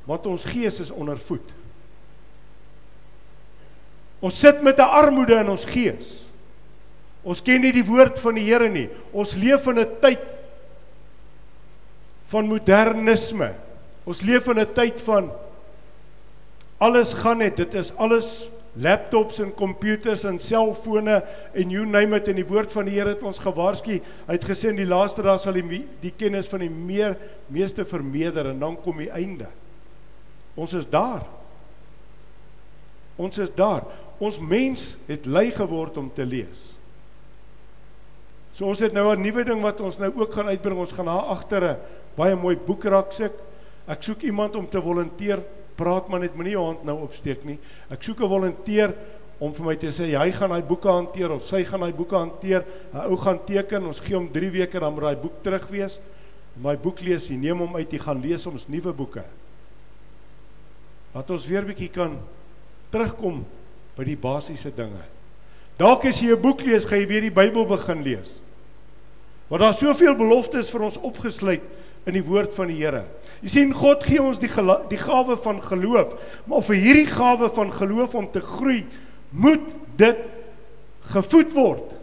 Want 0.06 0.26
ons 0.30 0.44
gees 0.44 0.80
is 0.80 0.92
ondervoed. 0.92 1.54
Ons 4.20 4.38
sit 4.38 4.62
met 4.62 4.78
'n 4.78 4.92
armoede 5.02 5.34
in 5.34 5.48
ons 5.48 5.64
gees. 5.64 6.26
Ons 7.22 7.42
ken 7.42 7.60
nie 7.60 7.72
die 7.72 7.84
woord 7.84 8.18
van 8.18 8.34
die 8.34 8.44
Here 8.44 8.68
nie. 8.68 8.88
Ons 9.12 9.34
leef 9.34 9.66
in 9.66 9.78
'n 9.78 10.00
tyd 10.00 10.22
van 12.26 12.46
modernisme. 12.46 13.54
Ons 14.04 14.20
leef 14.20 14.46
in 14.46 14.60
'n 14.60 14.72
tyd 14.74 15.00
van 15.00 15.32
alles 16.78 17.12
gaan 17.12 17.38
net, 17.38 17.56
dit 17.56 17.74
is 17.74 17.92
alles 17.96 18.48
laptops 18.76 19.40
en 19.40 19.54
computers 19.56 20.24
en 20.28 20.38
selfone 20.42 21.22
en 21.54 21.70
you 21.72 21.86
name 21.86 22.16
it 22.16 22.28
en 22.28 22.36
die 22.36 22.46
woord 22.46 22.72
van 22.72 22.88
die 22.88 22.96
Here 22.98 23.14
het 23.14 23.24
ons 23.24 23.40
gewaarsku. 23.40 24.00
Hy 24.00 24.36
het 24.36 24.44
gesê 24.44 24.70
in 24.72 24.80
die 24.80 24.88
laaste 24.88 25.24
dae 25.24 25.38
sal 25.40 25.56
die 25.56 25.82
die 26.02 26.12
kennis 26.16 26.50
van 26.52 26.60
die 26.60 26.72
meer 26.72 27.16
meeste 27.52 27.86
vermeerder 27.88 28.52
en 28.52 28.60
dan 28.60 28.76
kom 28.84 29.00
die 29.00 29.10
einde. 29.10 29.48
Ons 30.56 30.74
is 30.76 30.88
daar. 30.88 31.24
Ons 33.16 33.38
is 33.40 33.52
daar. 33.56 33.84
Ons 34.20 34.38
mens 34.40 34.94
het 35.08 35.26
lui 35.28 35.50
geword 35.56 35.96
om 36.00 36.08
te 36.12 36.24
lees. 36.24 36.72
So 38.56 38.64
ons 38.64 38.80
het 38.80 38.92
nou 38.92 39.12
'n 39.12 39.20
nuwe 39.20 39.44
ding 39.44 39.60
wat 39.60 39.80
ons 39.80 39.98
nou 39.98 40.12
ook 40.16 40.32
gaan 40.32 40.48
uitbring. 40.48 40.78
Ons 40.78 40.92
gaan 40.92 41.04
na 41.04 41.18
agter 41.28 41.62
'n 41.62 41.76
baie 42.16 42.34
mooi 42.34 42.56
boekrak 42.56 43.12
sit. 43.12 43.32
Ek 43.86 44.02
soek 44.02 44.22
iemand 44.22 44.56
om 44.56 44.68
te 44.68 44.82
volunteer. 44.82 45.42
Praat 45.76 46.08
maar 46.08 46.20
net, 46.20 46.34
moenie 46.34 46.54
jou 46.56 46.64
hand 46.64 46.84
nou 46.84 46.96
opsteek 47.04 47.44
nie. 47.44 47.58
Ek 47.90 48.02
soek 48.02 48.20
'n 48.20 48.28
volunteer 48.28 48.94
om 49.38 49.52
vir 49.52 49.66
my 49.66 49.76
te 49.76 49.88
sê 49.92 50.16
hy 50.16 50.30
gaan 50.32 50.50
daai 50.50 50.62
boeke 50.62 50.88
hanteer 50.88 51.30
of 51.30 51.44
sy 51.44 51.62
gaan 51.64 51.80
daai 51.80 51.92
boeke 51.92 52.16
hanteer. 52.16 52.64
'n 52.92 53.10
Ou 53.10 53.16
gaan 53.16 53.38
teken. 53.44 53.86
Ons 53.86 54.00
gee 54.00 54.16
hom 54.16 54.28
3 54.28 54.50
weke 54.50 54.80
dan 54.80 54.92
moet 54.92 55.02
daai 55.02 55.16
boek 55.16 55.42
terug 55.42 55.68
wees. 55.68 55.98
My 56.56 56.76
boek 56.76 57.00
lees, 57.00 57.28
jy 57.28 57.36
neem 57.36 57.58
hom 57.58 57.76
uit, 57.76 57.92
jy 57.92 57.98
gaan 57.98 58.20
lees 58.20 58.46
ons 58.46 58.68
nuwe 58.68 58.92
boeke. 58.92 59.24
Laat 61.14 61.30
ons 61.30 61.46
weer 61.46 61.64
bietjie 61.64 61.90
kan 61.92 62.18
terugkom 62.90 63.44
by 63.96 64.04
die 64.04 64.16
basiese 64.16 64.70
dinge. 64.74 65.04
Dalk 65.76 66.06
as 66.06 66.20
jy 66.20 66.32
'n 66.32 66.40
boek 66.40 66.62
lees, 66.62 66.84
gaan 66.84 66.98
jy 66.98 67.06
weer 67.06 67.20
die 67.20 67.30
Bybel 67.30 67.66
begin 67.66 68.02
lees. 68.02 68.40
Want 69.48 69.60
daar 69.60 69.74
soveel 69.74 70.16
beloftes 70.16 70.70
vir 70.70 70.82
ons 70.82 70.96
opgesluit 70.96 71.62
in 72.06 72.14
die 72.14 72.24
woord 72.24 72.54
van 72.54 72.70
die 72.70 72.78
Here. 72.78 73.04
Jy 73.42 73.50
sien 73.52 73.74
God 73.74 74.04
gee 74.06 74.22
ons 74.22 74.38
die 74.40 74.50
die 74.90 75.00
gawe 75.00 75.36
van 75.42 75.60
geloof, 75.62 76.14
maar 76.46 76.64
vir 76.68 76.78
hierdie 76.80 77.10
gawe 77.10 77.50
van 77.56 77.72
geloof 77.74 78.14
om 78.14 78.30
te 78.30 78.40
groei, 78.40 78.84
moet 79.30 79.64
dit 79.98 80.22
gevoed 81.12 81.54
word. 81.56 81.96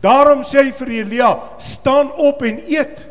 Daarom 0.00 0.44
sê 0.48 0.64
hy 0.64 0.70
vir 0.78 0.92
Elia, 1.02 1.30
staan 1.60 2.12
op 2.16 2.42
en 2.46 2.62
eet. 2.70 3.04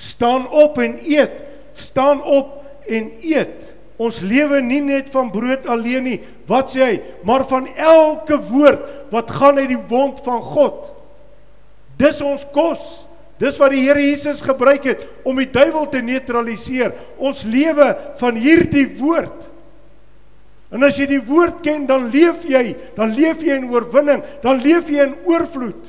Staan 0.00 0.46
op 0.48 0.78
en 0.80 0.96
eet. 1.04 1.42
Staan 1.76 2.22
op 2.24 2.56
en 2.88 3.10
eet. 3.20 3.74
Ons 4.00 4.22
lewe 4.24 4.62
nie 4.64 4.80
net 4.80 5.10
van 5.12 5.28
brood 5.32 5.66
alleen 5.68 6.06
nie. 6.08 6.16
Wat 6.48 6.72
sê 6.72 6.86
hy? 6.86 6.94
Maar 7.28 7.44
van 7.50 7.68
elke 7.76 8.38
woord 8.48 9.12
wat 9.12 9.32
gaan 9.36 9.60
uit 9.60 9.74
die 9.74 9.82
mond 9.90 10.22
van 10.24 10.40
God. 10.40 10.88
Dis 12.00 12.22
ons 12.24 12.46
kos. 12.54 12.86
Dis 13.40 13.56
wat 13.56 13.72
die 13.72 13.86
Here 13.86 14.02
Jesus 14.04 14.42
gebruik 14.44 14.84
het 14.84 15.06
om 15.24 15.38
die 15.40 15.48
duiwel 15.48 15.86
te 15.88 16.02
neutraliseer. 16.04 16.92
Ons 17.16 17.46
lewe 17.48 17.94
van 18.20 18.36
hierdie 18.36 18.84
woord. 18.98 19.46
En 20.70 20.84
as 20.86 20.98
jy 21.00 21.08
die 21.10 21.22
woord 21.24 21.64
ken, 21.64 21.86
dan 21.88 22.10
leef 22.12 22.44
jy, 22.46 22.76
dan 22.94 23.14
leef 23.16 23.40
jy 23.42 23.56
in 23.58 23.70
oorwinning, 23.72 24.20
dan 24.44 24.60
leef 24.62 24.92
jy 24.92 25.08
in 25.08 25.16
oorvloed. 25.26 25.88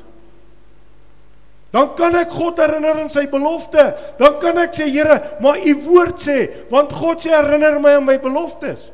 Dan 1.72 1.92
kan 2.00 2.16
ek 2.20 2.34
God 2.36 2.58
herinner 2.60 3.04
aan 3.04 3.12
sy 3.12 3.28
belofte. 3.32 3.84
Dan 4.20 4.40
kan 4.42 4.58
ek 4.60 4.74
sê 4.76 4.90
Here, 4.92 5.20
maar 5.44 5.60
u 5.60 5.76
woord 5.86 6.24
sê, 6.24 6.40
want 6.72 6.92
God 6.96 7.22
sê 7.24 7.36
herinner 7.36 7.78
my 7.84 7.94
aan 8.00 8.08
my 8.08 8.18
beloftes. 8.24 8.90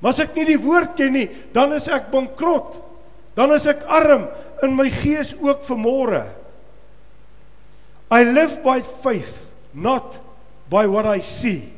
Maar 0.00 0.12
as 0.12 0.22
ek 0.24 0.36
nie 0.36 0.46
die 0.52 0.60
woord 0.60 0.94
ken 0.96 1.14
nie, 1.16 1.26
dan 1.56 1.72
is 1.76 1.88
ek 1.88 2.12
bankrot. 2.12 2.78
Dan 3.36 3.52
is 3.56 3.66
ek 3.68 3.84
arm 3.88 4.28
in 4.62 4.76
my 4.76 4.90
gees 5.02 5.32
ook 5.40 5.64
vermore. 5.66 6.22
I 8.14 8.22
live 8.22 8.62
by 8.62 8.78
faith, 8.80 9.50
not 9.74 10.18
by 10.70 10.86
what 10.86 11.06
I 11.06 11.20
see. 11.20 11.72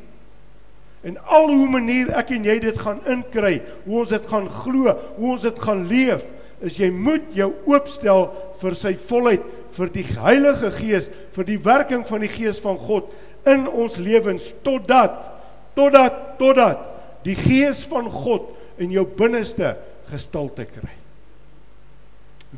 En 1.01 1.17
al 1.25 1.49
hoe 1.49 1.69
manier 1.71 2.11
ek 2.19 2.33
en 2.35 2.45
jy 2.45 2.57
dit 2.61 2.77
gaan 2.77 2.99
inkry, 3.09 3.55
hoe 3.85 4.01
ons 4.03 4.11
dit 4.13 4.27
gaan 4.29 4.45
glo, 4.51 4.93
hoe 5.17 5.31
ons 5.33 5.45
dit 5.47 5.63
gaan 5.65 5.85
leef, 5.89 6.25
is 6.61 6.77
jy 6.81 6.89
moet 6.93 7.25
jou 7.37 7.49
oopstel 7.69 8.27
vir 8.61 8.77
sy 8.77 8.93
volheid 9.07 9.49
vir 9.77 9.91
die 9.93 10.05
Heilige 10.17 10.71
Gees, 10.77 11.09
vir 11.33 11.47
die 11.47 11.57
werking 11.63 12.05
van 12.09 12.25
die 12.25 12.31
Gees 12.33 12.61
van 12.61 12.77
God 12.81 13.09
in 13.47 13.65
ons 13.69 13.97
lewens 14.01 14.51
totdat 14.65 15.33
totdat 15.77 16.37
totdat 16.39 16.87
die 17.25 17.37
Gees 17.37 17.83
van 17.89 18.09
God 18.09 18.49
in 18.81 18.93
jou 18.93 19.05
binneste 19.05 19.75
gestalte 20.09 20.65
kry. 20.69 20.93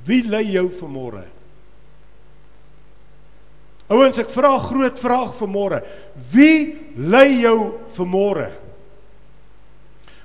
Wie 0.07 0.23
lei 0.27 0.45
jou 0.53 0.69
vanmôre? 0.79 1.25
Ouens, 3.89 4.19
ek 4.21 4.29
vra 4.29 4.53
'n 4.55 4.67
groot 4.69 4.99
vraag 4.99 5.33
vanmôre. 5.33 5.83
Wie 6.31 6.77
lei 6.95 7.41
jou 7.41 7.79
vanmôre? 7.97 8.51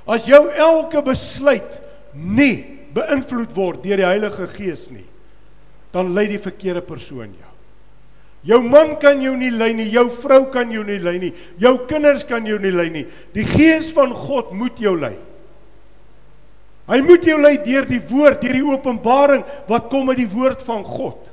As 0.06 0.26
jou 0.26 0.50
elke 0.52 1.00
besluit 1.02 1.80
nie 2.12 2.80
beïnvloed 2.92 3.54
word 3.56 3.82
deur 3.82 3.96
die 3.96 4.06
Heilige 4.06 4.46
Gees 4.46 4.90
nie, 4.90 5.06
dan 5.92 6.12
lei 6.14 6.26
die 6.28 6.38
verkeerde 6.38 6.82
persoon 6.82 7.32
jou. 7.32 7.52
Jou 8.44 8.60
man 8.62 8.98
kan 9.00 9.22
jou 9.22 9.34
nie 9.36 9.50
lei 9.50 9.72
nie, 9.72 9.88
jou 9.88 10.10
vrou 10.10 10.50
kan 10.52 10.70
jou 10.70 10.84
nie 10.84 10.98
lei 10.98 11.18
nie, 11.18 11.32
jou 11.56 11.78
kinders 11.88 12.26
kan 12.28 12.44
jou 12.44 12.58
nie 12.58 12.70
lei 12.70 12.90
nie. 12.90 13.06
Die 13.32 13.46
Gees 13.48 13.90
van 13.96 14.12
God 14.12 14.52
moet 14.52 14.76
jou 14.78 14.92
lei. 15.00 15.16
Hy 16.84 17.00
moet 17.00 17.24
jou 17.24 17.38
lei 17.40 17.56
deur 17.64 17.86
die 17.88 18.02
woord, 18.10 18.42
deur 18.42 18.52
die 18.52 18.66
openbaring 18.66 19.44
wat 19.70 19.88
kom 19.88 20.10
uit 20.12 20.20
die 20.20 20.28
woord 20.28 20.60
van 20.66 20.84
God. 20.84 21.30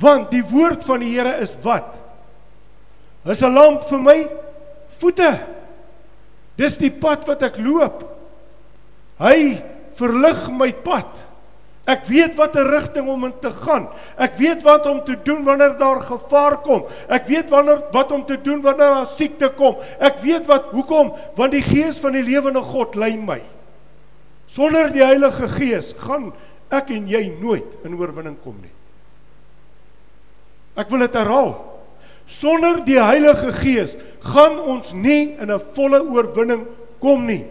Want 0.00 0.30
die 0.30 0.44
woord 0.46 0.84
van 0.86 1.02
die 1.02 1.14
Here 1.16 1.38
is 1.42 1.56
wat? 1.62 1.96
Is 3.24 3.42
'n 3.42 3.52
lamp 3.52 3.82
vir 3.88 4.00
my 4.00 4.18
voete. 4.98 5.38
Dis 6.56 6.78
die 6.78 6.90
pad 6.90 7.26
wat 7.26 7.42
ek 7.42 7.58
loop. 7.58 8.04
Hy 9.18 9.62
verlig 9.98 10.50
my 10.50 10.72
pad. 10.72 11.28
Ek 11.88 12.04
weet 12.04 12.34
watter 12.36 12.66
rigting 12.68 13.08
om 13.08 13.24
in 13.24 13.32
te 13.40 13.50
gaan. 13.64 13.86
Ek 14.20 14.34
weet 14.36 14.62
wat 14.62 14.86
om 14.86 15.00
te 15.04 15.16
doen 15.24 15.44
wanneer 15.46 15.78
daar 15.80 16.02
gevaar 16.04 16.58
kom. 16.60 16.84
Ek 17.08 17.24
weet 17.30 17.48
wanneer 17.48 17.80
wat 17.94 18.12
om 18.12 18.24
te 18.28 18.36
doen 18.36 18.60
wanneer 18.62 18.92
daar 18.98 19.08
siekte 19.08 19.48
kom. 19.56 19.78
Ek 19.98 20.20
weet 20.20 20.46
wat 20.50 20.68
hoekom 20.74 21.14
want 21.38 21.52
die 21.56 21.64
gees 21.64 22.00
van 22.02 22.12
die 22.12 22.22
lewende 22.26 22.60
God 22.60 22.94
lei 22.94 23.14
my. 23.16 23.40
Sonder 24.48 24.92
die 24.92 25.04
Heilige 25.04 25.48
Gees 25.48 25.94
gaan 26.04 26.32
ek 26.68 26.92
en 26.92 27.08
jy 27.08 27.24
nooit 27.40 27.80
in 27.88 27.96
oorwinning 27.96 28.36
kom 28.44 28.56
nie. 28.60 28.77
Ek 30.78 30.90
wil 30.92 31.02
dit 31.06 31.18
herhaal. 31.18 31.52
Sonder 32.28 32.82
die 32.86 33.00
Heilige 33.00 33.52
Gees 33.56 33.96
gaan 34.28 34.58
ons 34.60 34.92
nie 34.92 35.34
in 35.40 35.50
'n 35.50 35.60
volle 35.74 36.02
oorwinning 36.04 36.66
kom 37.00 37.26
nie. 37.26 37.46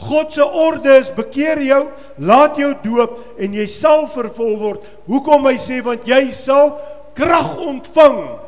God 0.00 0.32
se 0.32 0.44
orde 0.44 0.96
is 0.96 1.10
bekeer 1.12 1.60
jou, 1.60 1.88
laat 2.16 2.56
jou 2.56 2.72
doop 2.82 3.18
en 3.38 3.52
jy 3.52 3.66
sal 3.66 4.06
vervul 4.06 4.56
word. 4.56 4.84
Hoekom 5.06 5.44
hy 5.44 5.56
sê 5.58 5.82
want 5.84 6.06
jy 6.08 6.32
sal 6.32 6.78
krag 7.14 7.58
ontvang 7.58 8.38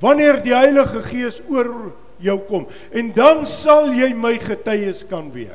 wanneer 0.00 0.40
die 0.42 0.54
Heilige 0.54 1.02
Gees 1.02 1.42
oor 1.50 1.92
jou 2.18 2.38
kom 2.48 2.66
en 2.92 3.12
dan 3.12 3.44
sal 3.46 3.92
jy 3.92 4.14
my 4.14 4.38
getuies 4.38 5.04
kan 5.08 5.28
wees. 5.32 5.52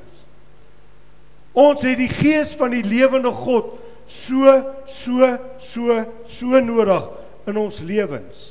Ons 1.54 1.82
het 1.82 1.98
die 1.98 2.12
gees 2.12 2.54
van 2.56 2.72
die 2.72 2.84
lewende 2.84 3.32
God 3.32 3.74
so 4.08 4.54
so 4.86 5.38
so 5.60 6.06
so 6.28 6.60
nodig 6.60 7.21
in 7.50 7.58
ons 7.58 7.80
lewens. 7.86 8.42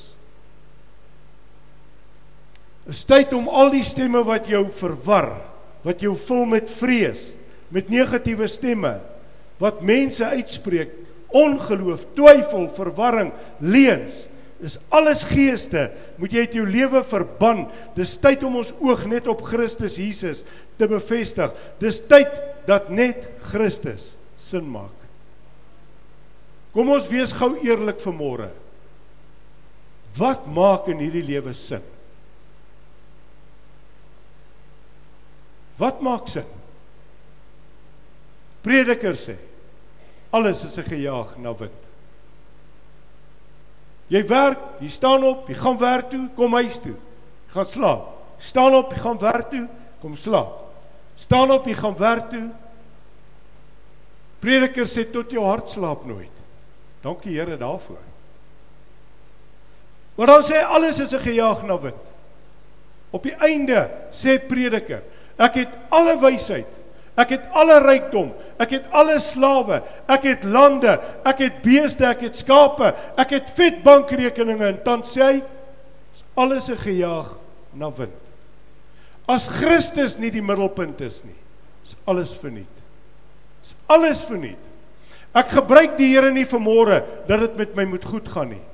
Dit 2.85 2.97
is 2.97 3.05
tyd 3.07 3.33
om 3.37 3.47
al 3.49 3.71
die 3.71 3.85
stemme 3.87 4.23
wat 4.27 4.49
jou 4.51 4.65
verwar 4.81 5.35
wat 5.87 6.03
jou 6.05 6.15
vul 6.27 6.45
met 6.49 6.69
vrees, 6.81 7.31
met 7.73 7.89
negatiewe 7.93 8.49
stemme 8.51 8.99
wat 9.61 9.83
mense 9.85 10.25
uitspreek, 10.25 10.93
ongeloof, 11.37 12.07
twyfel, 12.17 12.65
verwarring, 12.73 13.29
leuns, 13.61 14.23
is 14.65 14.79
alles 14.93 15.21
geeste, 15.29 15.87
moet 16.21 16.33
jy 16.33 16.45
uit 16.47 16.57
jou 16.57 16.65
lewe 16.69 17.03
verban. 17.09 17.67
Dis 17.97 18.15
tyd 18.21 18.41
om 18.49 18.57
ons 18.61 18.73
oog 18.81 19.05
net 19.09 19.29
op 19.29 19.45
Christus 19.45 19.99
Jesus 20.01 20.43
te 20.81 20.89
bevestig. 20.89 21.53
Dis 21.81 22.01
tyd 22.09 22.33
dat 22.69 22.89
net 22.93 23.29
Christus 23.53 24.15
sin 24.41 24.65
maak. 24.69 24.97
Kom 26.73 26.89
ons 26.93 27.09
wees 27.13 27.33
gou 27.37 27.55
eerlik 27.61 28.01
vanmôre. 28.01 28.51
Wat 30.17 30.47
maak 30.47 30.89
in 30.91 30.99
hierdie 30.99 31.25
lewe 31.25 31.53
sin? 31.55 31.85
Wat 35.81 36.01
maak 36.05 36.29
sin? 36.29 36.49
Prediker 38.61 39.17
sê 39.17 39.37
alles 40.31 40.65
is 40.65 40.79
'n 40.79 40.85
gejaag 40.85 41.39
na 41.39 41.55
wind. 41.55 41.81
Jy 44.11 44.27
werk, 44.27 44.59
jy 44.81 44.89
staan 44.89 45.25
op, 45.25 45.49
jy 45.49 45.55
gaan 45.55 45.79
werk 45.79 46.11
toe, 46.11 46.29
kom 46.35 46.53
huis 46.53 46.79
toe. 46.79 46.97
Jy 47.47 47.53
gaan 47.55 47.67
slaap. 47.67 48.07
Staan 48.39 48.75
op, 48.75 48.93
jy 48.93 48.99
gaan 48.99 49.19
werk 49.19 49.51
toe, 49.51 49.69
kom 50.01 50.17
slaap. 50.17 50.75
Staan 51.15 51.51
op, 51.51 51.67
jy 51.67 51.75
gaan 51.75 51.97
werk 51.97 52.31
toe. 52.31 52.51
Prediker 54.41 54.87
sê 54.87 55.05
tot 55.05 55.31
jou 55.31 55.45
hart 55.45 55.71
slaap 55.71 56.05
nooit. 56.05 56.33
Dankie 57.03 57.37
Here 57.37 57.57
daarvoor. 57.57 58.10
Maar 60.21 60.35
dan 60.35 60.45
sê 60.45 60.61
alles 60.61 61.01
is 61.01 61.17
'n 61.17 61.25
gejaag 61.25 61.65
na 61.65 61.81
wind. 61.81 62.05
Op 63.11 63.23
die 63.23 63.35
einde 63.41 63.91
sê 64.13 64.37
prediker, 64.37 65.01
Ek 65.41 65.57
het 65.65 65.73
alle 65.89 66.19
wysheid. 66.21 66.69
Ek 67.21 67.33
het 67.35 67.49
alle 67.57 67.81
rykdom. 67.81 68.31
Ek 68.61 68.75
het 68.77 68.89
alle 68.97 69.17
slawe. 69.21 69.81
Ek 70.09 70.27
het 70.29 70.45
lande. 70.45 70.99
Ek 71.25 71.41
het 71.47 71.61
beeste, 71.65 72.05
ek 72.05 72.27
het 72.29 72.41
skape. 72.41 72.93
Ek 73.21 73.33
het 73.39 73.49
vet 73.57 73.81
bankrekeninge 73.85 74.69
en 74.75 74.81
dan 74.85 75.05
sê 75.09 75.23
hy 75.25 75.39
alles 76.39 76.69
is 76.73 76.81
gejaag 76.85 77.33
na 77.77 77.91
wind. 77.97 78.17
As 79.29 79.49
Christus 79.49 80.19
nie 80.19 80.31
die 80.33 80.45
middelpunt 80.45 81.01
is 81.05 81.23
nie, 81.25 81.37
is 81.85 81.97
alles 82.09 82.33
verniet. 82.37 82.77
Is 83.63 83.75
alles 83.87 84.23
verniet. 84.27 84.61
Ek 85.37 85.53
gebruik 85.55 85.97
die 85.99 86.09
Here 86.15 86.33
nie 86.35 86.47
vanmôre 86.49 87.03
dat 87.29 87.45
dit 87.47 87.57
met 87.57 87.77
my 87.77 87.85
moet 87.93 88.05
goed 88.05 88.29
gaan 88.29 88.53
nie. 88.57 88.65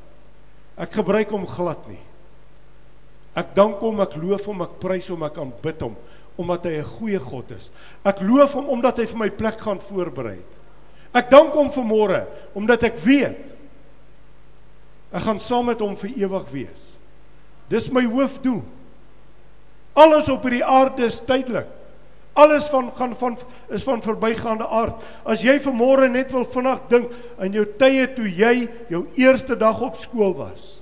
Ek 0.77 0.93
gebruik 0.99 1.33
hom 1.33 1.47
glad 1.49 1.87
nie. 1.89 2.03
Ek 3.37 3.55
dank 3.57 3.81
hom, 3.85 4.01
ek 4.01 4.17
loof 4.21 4.47
hom, 4.49 4.63
ek 4.65 4.79
prys 4.81 5.09
hom, 5.13 5.25
ek 5.27 5.41
aanbid 5.43 5.83
hom 5.85 5.97
omdat 6.37 6.67
hy 6.69 6.77
'n 6.81 6.85
goeie 6.85 7.19
God 7.19 7.51
is. 7.51 7.71
Ek 8.05 8.21
loof 8.21 8.53
hom 8.53 8.69
omdat 8.69 8.99
hy 8.99 9.07
vir 9.07 9.19
my 9.19 9.31
plek 9.31 9.59
gaan 9.59 9.81
voorberei. 9.81 10.39
Ek 11.15 11.31
dank 11.31 11.55
hom 11.55 11.71
vir 11.71 11.85
môre 11.85 12.27
omdat 12.55 12.83
ek 12.83 12.99
weet 12.99 13.55
ek 15.13 15.23
gaan 15.23 15.41
saam 15.41 15.67
met 15.67 15.81
hom 15.81 15.97
vir 15.97 16.11
ewig 16.11 16.51
wees. 16.53 16.83
Dis 17.71 17.89
my 17.91 18.05
hoofdoel. 18.05 18.63
Alles 19.95 20.29
op 20.29 20.43
hierdie 20.43 20.65
aarde 20.65 21.07
is 21.07 21.21
tydelik. 21.21 21.69
Alles 22.37 22.67
van 22.69 22.91
gaan 22.97 23.15
van 23.17 23.39
is 23.73 23.85
van 23.87 24.03
verbygaande 24.05 24.67
aard. 24.69 25.01
As 25.25 25.41
jy 25.41 25.57
vir 25.65 25.73
môre 25.73 26.09
net 26.13 26.35
wil 26.35 26.45
vinnig 26.45 26.83
dink 26.91 27.15
aan 27.41 27.55
jou 27.57 27.65
tye 27.81 28.05
toe 28.13 28.29
jy 28.29 28.69
jou 28.93 29.07
eerste 29.17 29.57
dag 29.57 29.81
op 29.81 29.97
skool 30.03 30.35
was. 30.37 30.75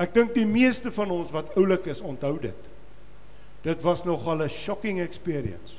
Ek 0.00 0.14
dink 0.16 0.32
die 0.36 0.46
meeste 0.48 0.92
van 0.92 1.12
ons 1.12 1.32
wat 1.32 1.52
oulik 1.60 1.88
is, 1.92 2.00
onthou 2.00 2.38
dit. 2.40 2.70
Dit 3.64 3.82
was 3.84 4.04
nogal 4.04 4.44
'n 4.44 4.48
shocking 4.48 5.00
experience. 5.00 5.74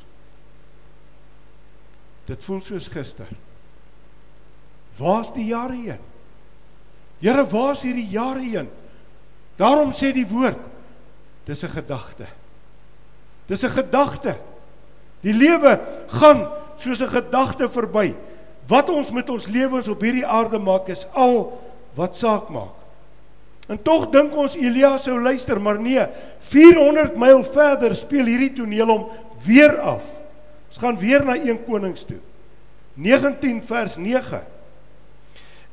Dit 2.25 2.43
voel 2.43 2.61
soos 2.61 2.87
gister. 2.87 3.29
Waar's 4.97 5.33
die 5.33 5.45
jare 5.45 5.75
heen? 5.75 6.03
Here, 7.19 7.45
waar's 7.45 7.81
hierdie 7.81 8.09
jare 8.09 8.41
heen? 8.41 8.69
Daarom 9.55 9.93
sê 9.93 10.11
die 10.13 10.27
woord, 10.27 10.59
dis 11.45 11.63
'n 11.63 11.69
gedagte. 11.69 12.27
Dis 13.47 13.63
'n 13.63 13.69
gedagte. 13.69 14.37
Die 15.21 15.33
lewe 15.33 15.79
gaan 16.07 16.47
soos 16.77 17.01
'n 17.01 17.09
gedagte 17.09 17.69
verby. 17.69 18.15
Wat 18.67 18.89
ons 18.89 19.11
met 19.11 19.29
ons 19.29 19.47
lewens 19.47 19.87
op 19.87 20.01
hierdie 20.01 20.25
aarde 20.25 20.59
maak 20.59 20.87
is 20.87 21.07
al 21.13 21.59
wat 21.95 22.15
saak 22.15 22.49
maak. 22.49 22.75
En 23.67 23.81
tog 23.81 24.09
dink 24.09 24.35
ons 24.35 24.55
Elia 24.55 24.97
sou 24.97 25.19
luister, 25.19 25.59
maar 25.61 25.79
nee, 25.79 26.07
400 26.39 27.17
myl 27.19 27.43
verder 27.43 27.95
speel 27.95 28.25
hierdie 28.25 28.53
toneel 28.53 28.87
hom 28.87 29.07
weer 29.45 29.79
af. 29.79 30.03
Ons 30.67 30.77
gaan 30.77 30.99
weer 30.99 31.25
na 31.25 31.35
1 31.35 31.65
Konings 31.65 32.05
toe. 32.07 32.19
19 32.93 33.63
vers 33.63 33.95
9. 33.95 34.39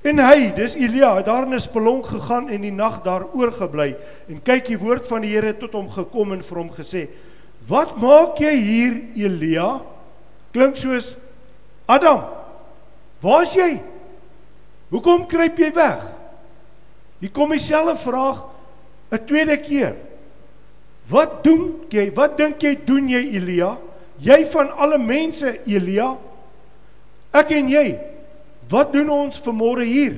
En 0.05 0.19
hy, 0.21 0.51
dis 0.57 0.75
Elia, 0.75 1.15
het 1.17 1.25
daar 1.31 1.47
in 1.47 1.55
'n 1.55 1.61
spelonk 1.61 2.07
gegaan 2.07 2.49
en 2.49 2.61
die 2.61 2.73
nag 2.73 3.03
daar 3.03 3.25
oorgebly 3.33 3.97
en 4.29 4.43
kyk 4.43 4.67
die 4.67 4.79
woord 4.79 5.07
van 5.07 5.21
die 5.21 5.31
Here 5.31 5.57
tot 5.57 5.73
hom 5.73 5.89
gekom 5.89 6.33
en 6.33 6.43
vir 6.43 6.59
hom 6.59 6.71
gesê: 6.71 7.09
"Wat 7.67 7.97
maak 7.97 8.39
jy 8.39 8.55
hier, 8.57 9.03
Elia?" 9.17 9.81
Klink 10.53 10.77
soos 10.77 11.17
Adam. 11.87 12.23
Waar's 13.21 13.55
jy? 13.55 13.83
Hoekom 14.93 15.27
kruip 15.27 15.59
jy 15.59 15.73
weg? 15.75 16.03
Hier 17.19 17.33
kom 17.35 17.51
dieselfde 17.51 17.97
vraag 17.97 18.45
'n 19.11 19.27
tweede 19.27 19.57
keer. 19.57 19.97
Wat 21.09 21.43
doen 21.45 21.85
jy? 21.91 22.13
Wat 22.15 22.37
dink 22.37 22.63
jy 22.63 22.79
doen 22.85 23.09
jy 23.09 23.37
Elia? 23.37 23.79
Jy 24.19 24.47
van 24.47 24.71
alle 24.71 24.99
mense 24.99 25.61
Elia? 25.67 26.17
Ek 27.33 27.51
en 27.51 27.69
jy. 27.69 27.99
Wat 28.69 28.93
doen 28.93 29.11
ons 29.11 29.41
vanmôre 29.41 29.85
hier? 29.85 30.17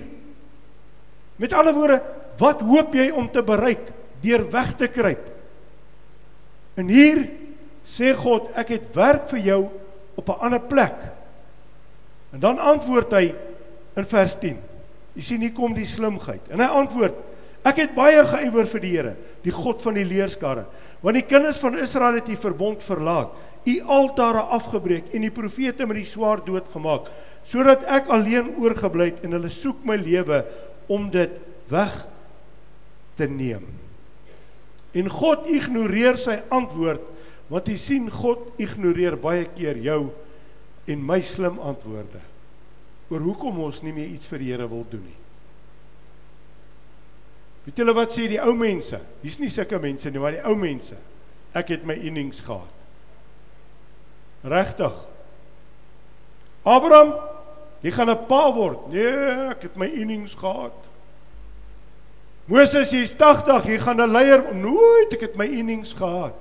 Met 1.36 1.52
ander 1.52 1.74
woorde, 1.74 2.02
wat 2.38 2.60
hoop 2.60 2.94
jy 2.94 3.10
om 3.10 3.28
te 3.28 3.42
bereik 3.42 3.92
deur 4.22 4.50
weg 4.50 4.76
te 4.76 4.88
kruip? 4.88 5.35
En 6.76 6.88
hier 6.92 7.24
sê 7.86 8.12
God, 8.16 8.50
ek 8.58 8.74
het 8.76 8.88
werk 8.96 9.28
vir 9.32 9.40
jou 9.40 9.60
op 10.16 10.28
'n 10.28 10.40
ander 10.40 10.60
plek. 10.60 10.96
En 12.32 12.40
dan 12.40 12.58
antwoord 12.58 13.12
hy 13.12 13.34
in 13.96 14.06
vers 14.06 14.38
10. 14.38 14.58
Jy 15.14 15.22
sien 15.22 15.40
hier 15.40 15.52
kom 15.52 15.74
die 15.74 15.88
slimheid. 15.88 16.44
En 16.50 16.60
hy 16.60 16.66
antwoord: 16.66 17.14
Ek 17.66 17.76
het 17.76 17.94
baie 17.94 18.22
geëiwer 18.22 18.66
vir 18.66 18.80
die 18.80 18.90
Here, 18.94 19.14
die 19.42 19.54
God 19.54 19.82
van 19.82 19.94
die 19.94 20.04
leerskarre. 20.04 20.66
Want 21.02 21.18
die 21.18 21.26
kinders 21.26 21.58
van 21.58 21.78
Israel 21.78 22.14
het 22.20 22.26
die 22.26 22.38
verbond 22.38 22.82
verlaat, 22.82 23.34
u 23.66 23.80
altare 23.80 24.44
afgebreek 24.54 25.10
en 25.14 25.26
die 25.26 25.34
profete 25.34 25.86
met 25.86 25.96
die 25.96 26.06
swaard 26.06 26.46
doodgemaak, 26.46 27.10
sodat 27.42 27.82
ek 27.90 28.12
alleen 28.14 28.52
oorgebly 28.60 29.10
het 29.10 29.24
en 29.26 29.34
hulle 29.34 29.50
soek 29.50 29.82
my 29.84 29.96
lewe 29.98 30.44
om 30.86 31.10
dit 31.10 31.30
weg 31.72 32.06
te 33.18 33.26
neem. 33.26 33.85
En 34.96 35.10
God 35.12 35.48
ignoreer 35.52 36.16
sy 36.20 36.38
antwoord, 36.54 37.04
want 37.52 37.68
jy 37.68 37.76
sien 37.78 38.08
God 38.10 38.56
ignoreer 38.62 39.18
baie 39.20 39.44
keer 39.54 39.78
jou 39.84 40.00
en 40.90 41.04
my 41.04 41.20
slim 41.22 41.60
antwoorde 41.62 42.22
oor 43.06 43.22
hoekom 43.22 43.60
ons 43.62 43.84
nie 43.86 43.92
meer 43.94 44.08
iets 44.10 44.26
vir 44.26 44.42
die 44.42 44.48
Here 44.50 44.66
wil 44.66 44.82
doen 44.90 45.04
nie. 45.06 45.18
Weet 47.66 47.82
julle 47.82 47.94
wat 47.94 48.14
sê 48.14 48.28
die 48.30 48.40
ou 48.42 48.54
mense? 48.58 48.98
Hier's 49.22 49.38
nie 49.42 49.50
sulke 49.50 49.78
mense 49.82 50.10
nie, 50.10 50.22
maar 50.22 50.34
die 50.34 50.42
ou 50.46 50.54
mense. 50.58 50.98
Ek 51.56 51.70
het 51.74 51.86
my 51.86 51.96
innings 51.98 52.40
gehad. 52.46 52.74
Regtig. 54.46 54.94
Abraham, 56.66 57.14
jy 57.82 57.90
gaan 57.90 58.10
'n 58.10 58.26
pa 58.26 58.52
word. 58.54 58.88
Nee, 58.90 59.50
ek 59.50 59.62
het 59.62 59.76
my 59.76 59.86
innings 59.86 60.34
gehad. 60.34 60.74
Moses, 62.46 62.92
jy's 62.94 63.14
80, 63.18 63.66
jy 63.66 63.78
gaan 63.78 64.00
'n 64.00 64.12
leier 64.12 64.54
nooit, 64.54 65.12
ek 65.12 65.20
het 65.20 65.36
my 65.36 65.46
innings 65.46 65.92
gehad. 65.92 66.38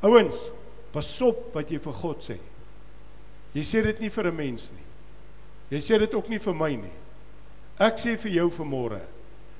Ouens, 0.00 0.50
pas 0.92 1.20
op 1.20 1.54
wat 1.54 1.70
jy 1.70 1.78
vir 1.78 1.92
God 1.92 2.22
sê. 2.22 2.38
Jy 3.54 3.62
sê 3.62 3.82
dit 3.82 4.00
nie 4.00 4.10
vir 4.10 4.26
'n 4.26 4.36
mens 4.36 4.70
nie. 4.70 4.84
Jy 5.70 5.80
sê 5.80 5.98
dit 5.98 6.14
ook 6.14 6.28
nie 6.28 6.38
vir 6.38 6.54
my 6.54 6.74
nie. 6.76 6.96
Ek 7.78 7.98
sê 7.98 8.16
vir 8.16 8.30
jou 8.30 8.50
vanmôre. 8.50 9.00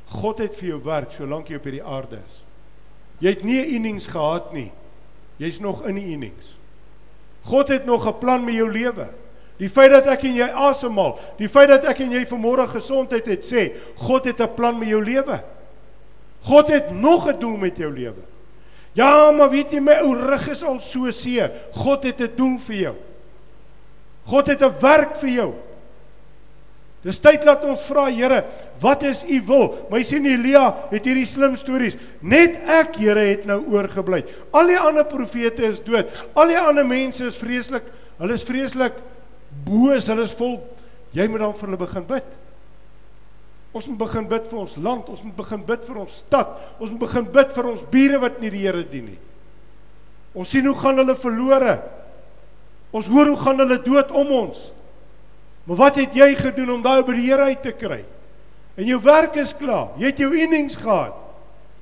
God 0.07 0.39
het 0.39 0.55
vir 0.55 0.69
jou 0.69 0.81
werk 0.85 1.13
solank 1.13 1.49
jy 1.49 1.57
op 1.57 1.65
hierdie 1.65 1.83
aarde 1.83 2.21
is. 2.27 2.45
Jy 3.21 3.29
het 3.29 3.45
nie 3.45 3.61
'n 3.61 3.75
innings 3.75 4.07
gehad 4.07 4.53
nie. 4.53 4.73
Jy's 5.39 5.61
nog 5.61 5.87
in 5.87 5.95
die 5.95 6.13
innings. 6.13 6.55
God 7.45 7.69
het 7.69 7.87
nog 7.87 8.07
'n 8.07 8.19
plan 8.19 8.45
met 8.45 8.55
jou 8.55 8.71
lewe. 8.71 9.15
Die 9.59 9.71
feit 9.71 9.93
dat 9.95 10.09
ek 10.11 10.25
en 10.27 10.39
jy 10.41 10.47
asemhaal, 10.67 11.19
die 11.39 11.49
feit 11.49 11.69
dat 11.71 11.85
ek 11.87 12.01
en 12.03 12.15
jy 12.17 12.25
vanmôre 12.27 12.67
gesondheid 12.73 13.27
het, 13.31 13.45
sê 13.47 13.73
God 13.97 14.25
het 14.27 14.41
'n 14.41 14.55
plan 14.55 14.79
met 14.79 14.89
jou 14.89 15.03
lewe. 15.03 15.41
God 16.43 16.69
het 16.69 16.91
nog 16.91 17.29
'n 17.29 17.39
doel 17.39 17.57
met 17.57 17.77
jou 17.77 17.93
lewe. 17.93 18.23
Ja, 18.95 19.31
maar 19.31 19.51
weet 19.51 19.73
jy 19.73 19.81
my 19.81 19.99
ou 20.03 20.15
rug 20.15 20.49
is 20.49 20.63
al 20.63 20.81
so 20.81 21.11
seer. 21.11 21.51
God 21.73 22.05
het 22.05 22.21
'n 22.21 22.37
doel 22.37 22.59
vir 22.59 22.77
jou. 22.77 22.95
God 24.27 24.47
het 24.47 24.63
'n 24.63 24.81
werk 24.81 25.17
vir 25.17 25.31
jou. 25.31 25.55
Dis 27.05 27.21
tyd 27.21 27.45
laat 27.45 27.65
ons 27.65 27.83
vra 27.85 28.07
Here, 28.11 28.45
wat 28.81 29.03
is 29.03 29.25
u 29.29 29.43
wil? 29.43 29.87
My 29.91 30.03
sien 30.03 30.25
Elia 30.27 30.89
het 30.91 31.05
hierdie 31.05 31.27
slim 31.27 31.57
stories. 31.57 31.97
Net 32.21 32.57
ek 32.67 32.97
Here 32.97 33.21
het 33.21 33.45
nou 33.45 33.61
oorgebly. 33.69 34.25
Al 34.53 34.67
die 34.67 34.79
ander 34.79 35.05
profete 35.05 35.65
is 35.69 35.83
dood. 35.85 36.09
Al 36.35 36.47
die 36.47 36.59
ander 36.59 36.87
mense 36.87 37.27
is 37.27 37.37
vreeslik, 37.37 37.83
hulle 38.19 38.33
is 38.33 38.43
vreeslik 38.43 38.93
boos, 39.67 40.09
hulle 40.11 40.27
is 40.29 40.37
vol 40.39 40.59
jy 41.15 41.27
moet 41.31 41.45
dan 41.45 41.55
vir 41.55 41.69
hulle 41.69 41.79
begin 41.79 42.07
bid. 42.09 42.33
Ons 43.75 43.89
moet 43.91 43.99
begin 43.99 44.27
bid 44.31 44.47
vir 44.51 44.59
ons 44.61 44.77
land, 44.83 45.09
ons 45.11 45.23
moet 45.27 45.37
begin 45.39 45.63
bid 45.67 45.83
vir 45.87 46.01
ons 46.05 46.19
stad. 46.23 46.55
Ons 46.79 46.93
moet 46.95 47.03
begin 47.07 47.27
bid 47.35 47.55
vir 47.57 47.69
ons 47.73 47.85
bure 47.91 48.21
wat 48.23 48.41
nie 48.43 48.53
die 48.55 48.63
Here 48.63 48.85
dien 48.87 49.09
nie. 49.11 49.21
Ons 50.35 50.51
sien 50.55 50.67
hoe 50.67 50.77
gaan 50.79 50.99
hulle 51.03 51.17
verlore. 51.19 51.75
Ons 52.95 53.11
hoor 53.11 53.33
hoe 53.33 53.41
gaan 53.41 53.63
hulle 53.63 53.81
dood 53.83 54.15
om 54.15 54.31
ons. 54.45 54.61
Maar 55.67 55.81
wat 55.81 55.99
het 56.03 56.15
jy 56.15 56.29
gedoen 56.39 56.77
om 56.77 56.85
daai 56.85 57.03
by 57.07 57.17
die 57.17 57.27
Here 57.27 57.51
uit 57.51 57.63
te 57.67 57.75
kry? 57.75 58.03
En 58.79 58.87
jou 58.87 58.99
werk 59.03 59.39
is 59.43 59.55
klaar. 59.59 59.95
Jy 59.99 60.11
het 60.11 60.23
jou 60.23 60.31
innings 60.39 60.79
gehad. 60.79 61.19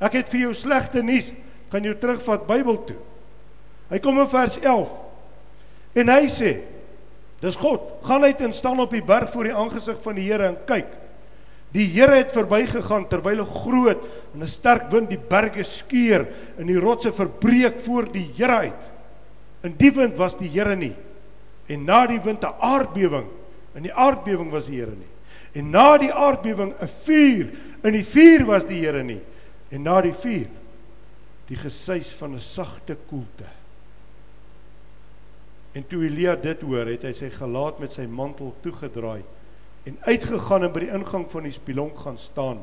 Ek 0.02 0.16
het 0.20 0.32
vir 0.32 0.46
jou 0.46 0.56
slegte 0.56 1.04
nuus. 1.04 1.28
Kan 1.72 1.84
jou 1.84 1.94
terugvat 1.96 2.48
Bybel 2.48 2.80
toe. 2.88 3.00
Hy 3.92 4.00
kom 4.00 4.20
in 4.20 4.28
vers 4.32 4.56
11. 4.60 4.92
En 6.00 6.12
hy 6.12 6.24
sê: 6.32 6.52
Dis 7.42 7.58
God. 7.58 7.98
Gaan 8.06 8.24
uit 8.24 8.40
en 8.40 8.54
staan 8.54 8.80
op 8.80 8.90
die 8.94 9.02
berg 9.02 9.30
voor 9.32 9.48
die 9.50 9.54
aangesig 9.54 9.98
van 10.02 10.14
die 10.18 10.28
Here 10.30 10.46
en 10.46 10.58
kyk. 10.68 10.88
Die 11.74 11.88
Here 11.90 12.20
het 12.20 12.32
verbygegaan 12.32 13.08
terwyl 13.08 13.42
'n 13.42 13.54
groot 13.62 14.02
en 14.34 14.42
'n 14.42 14.46
sterk 14.46 14.90
wind 14.90 15.08
die 15.08 15.18
berge 15.18 15.64
skeur 15.64 16.26
en 16.58 16.66
die 16.66 16.78
rotse 16.78 17.12
verbreek 17.12 17.80
voor 17.80 18.12
die 18.12 18.30
Here 18.36 18.56
uit. 18.56 18.82
In 19.62 19.74
die 19.76 19.92
wind 19.92 20.16
was 20.16 20.38
die 20.38 20.48
Here 20.48 20.76
nie. 20.76 20.94
En 21.66 21.84
na 21.84 22.06
die 22.06 22.20
wind 22.20 22.44
'n 22.44 22.54
aardbewing 22.60 23.26
In 23.74 23.86
die 23.86 23.94
aardbewing 23.94 24.50
was 24.52 24.68
die 24.68 24.80
Here 24.80 24.96
nie. 24.96 25.08
En 25.56 25.70
na 25.72 25.96
die 26.00 26.12
aardbewing 26.12 26.74
'n 26.80 26.88
vuur. 27.04 27.50
In 27.82 27.92
die 27.92 28.04
vuur 28.04 28.44
was 28.46 28.66
die 28.66 28.84
Here 28.84 29.02
nie. 29.02 29.20
En 29.70 29.82
na 29.82 30.00
die 30.00 30.12
vuur 30.12 30.48
die 31.46 31.56
gesuis 31.56 32.12
van 32.12 32.34
'n 32.34 32.40
sagte 32.40 32.96
koelte. 33.08 33.48
En 35.72 35.86
toe 35.86 36.04
Elia 36.04 36.36
dit 36.36 36.60
hoor, 36.60 36.86
het 36.86 37.02
hy 37.02 37.12
sy 37.12 37.30
gelaat 37.30 37.78
met 37.80 37.92
sy 37.92 38.06
mantel 38.06 38.54
toegedraai 38.62 39.22
en 39.84 39.96
uitgegaan 40.06 40.62
en 40.64 40.72
by 40.72 40.84
die 40.84 40.92
ingang 40.94 41.24
van 41.30 41.42
die 41.42 41.52
spilonk 41.52 41.96
gaan 42.04 42.18
staan. 42.18 42.60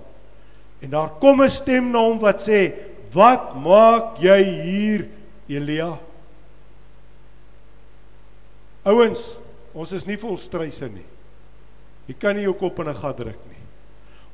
En 0.79 0.89
daar 0.89 1.09
kom 1.19 1.41
'n 1.41 1.49
stem 1.49 1.91
na 1.91 1.99
hom 1.99 2.19
wat 2.19 2.39
sê: 2.39 2.73
"Wat 3.11 3.55
maak 3.55 4.17
jy 4.17 4.43
hier, 4.43 5.07
Elia?" 5.47 5.99
Ouens, 8.83 9.39
Ons 9.73 9.93
is 9.93 10.05
nie 10.07 10.17
vol 10.19 10.37
struise 10.41 10.89
nie. 10.89 11.05
Jy 12.09 12.15
kan 12.17 12.35
nie 12.35 12.47
jou 12.47 12.55
kop 12.57 12.79
in 12.81 12.89
'n 12.89 12.95
gat 12.95 13.17
druk 13.17 13.41
nie. 13.45 13.63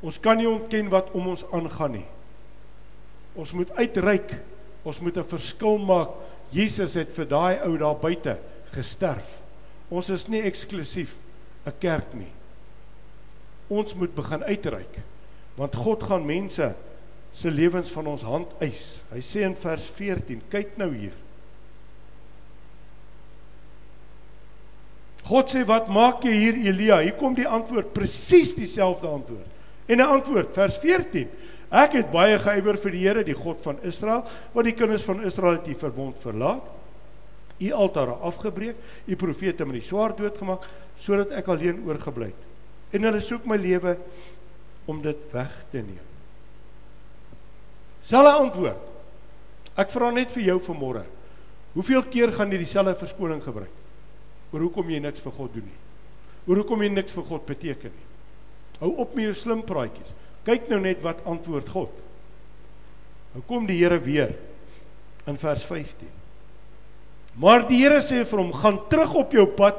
Ons 0.02 0.18
kan 0.18 0.38
nie 0.38 0.48
ontken 0.48 0.90
wat 0.90 1.12
om 1.14 1.28
ons 1.28 1.46
aangaan 1.52 1.92
nie. 1.92 2.08
Ons 3.36 3.52
moet 3.52 3.70
uitreik. 3.76 4.40
Ons 4.84 5.00
moet 5.00 5.18
'n 5.18 5.24
verskil 5.24 5.78
maak. 5.78 6.10
Jesus 6.52 6.94
het 6.94 7.12
vir 7.14 7.26
daai 7.26 7.60
ou 7.66 7.78
daar 7.78 7.96
buite 7.96 8.40
gesterf. 8.76 9.40
Ons 9.90 10.10
is 10.14 10.28
nie 10.28 10.44
eksklusief 10.46 11.16
'n 11.66 11.74
kerk 11.80 12.14
nie. 12.14 12.32
Ons 13.68 13.96
moet 13.96 14.14
begin 14.16 14.44
uitreik. 14.44 15.02
Want 15.56 15.76
God 15.76 16.04
gaan 16.04 16.26
mense 16.26 16.76
se 17.34 17.52
lewens 17.52 17.90
van 17.92 18.08
ons 18.08 18.22
hand 18.22 18.52
eis. 18.60 19.02
Hy 19.12 19.20
sê 19.20 19.44
in 19.44 19.56
vers 19.56 19.84
14, 19.84 20.42
kyk 20.50 20.78
nou 20.78 20.92
hier. 20.94 21.14
God 25.26 25.50
sê 25.50 25.64
wat 25.66 25.90
maak 25.90 26.24
jy 26.24 26.36
hier 26.38 26.60
Elia? 26.70 27.00
Hier 27.02 27.18
kom 27.18 27.34
die 27.34 27.48
antwoord, 27.48 27.94
presies 27.94 28.54
dieselfde 28.54 29.08
antwoord. 29.08 29.48
En 29.88 29.98
'n 29.98 30.14
antwoord 30.18 30.54
vers 30.54 30.78
14. 30.78 31.28
Ek 31.72 31.98
het 31.98 32.12
baie 32.12 32.38
geëiwer 32.40 32.78
vir 32.78 32.92
die 32.92 33.04
Here, 33.08 33.24
die 33.24 33.34
God 33.34 33.62
van 33.62 33.80
Israel, 33.84 34.24
wat 34.54 34.66
die 34.66 34.74
kinders 34.74 35.04
van 35.04 35.24
Israel 35.24 35.58
het 35.58 35.66
die 35.66 35.76
verbond 35.76 36.20
verlaat. 36.22 36.64
U 37.60 37.72
altare 37.72 38.18
afgebreek, 38.28 38.80
u 39.08 39.16
profete 39.16 39.66
met 39.66 39.80
die 39.80 39.86
swaard 39.88 40.18
doodgemaak 40.20 40.68
sodat 41.00 41.32
ek 41.36 41.48
alleen 41.52 41.84
oorgebly 41.88 42.32
het. 42.32 42.44
En 42.96 43.08
hulle 43.08 43.22
soek 43.24 43.48
my 43.48 43.58
lewe 43.60 43.96
om 44.88 45.02
dit 45.04 45.24
weg 45.32 45.54
te 45.72 45.82
neem. 45.84 46.12
Selfe 48.06 48.36
antwoord. 48.44 48.92
Ek 49.76 49.90
vra 49.92 50.12
net 50.14 50.32
vir 50.32 50.46
jou 50.52 50.60
vanmôre. 50.68 51.02
Hoeveel 51.76 52.06
keer 52.08 52.32
gaan 52.32 52.54
jy 52.54 52.62
dieselfde 52.62 52.94
verskoning 53.00 53.42
gebruik? 53.44 53.74
oor 54.56 54.64
hoekom 54.70 54.88
jy 54.88 55.02
niks 55.04 55.20
vir 55.20 55.34
God 55.36 55.52
doen 55.52 55.66
nie. 55.68 55.80
Oor 56.48 56.62
hoekom 56.62 56.84
jy 56.86 56.92
niks 56.94 57.16
vir 57.18 57.26
God 57.28 57.44
beteken 57.48 57.92
nie. 57.92 58.06
Hou 58.80 58.92
op 59.04 59.16
met 59.16 59.28
jou 59.28 59.36
slim 59.36 59.64
praatjies. 59.68 60.14
Kyk 60.48 60.70
nou 60.72 60.80
net 60.84 61.02
wat 61.04 61.24
antwoord 61.28 61.72
God. 61.74 62.04
Nou 63.34 63.44
kom 63.50 63.66
die 63.68 63.82
Here 63.82 64.00
weer 64.00 64.32
in 65.28 65.40
vers 65.42 65.66
15. 65.68 66.25
Maar 67.36 67.66
die 67.68 67.82
Here 67.84 68.00
sê 68.00 68.24
vir 68.24 68.40
hom: 68.40 68.54
"Gaan 68.54 68.80
terug 68.90 69.14
op 69.14 69.32
jou 69.32 69.46
pad 69.46 69.76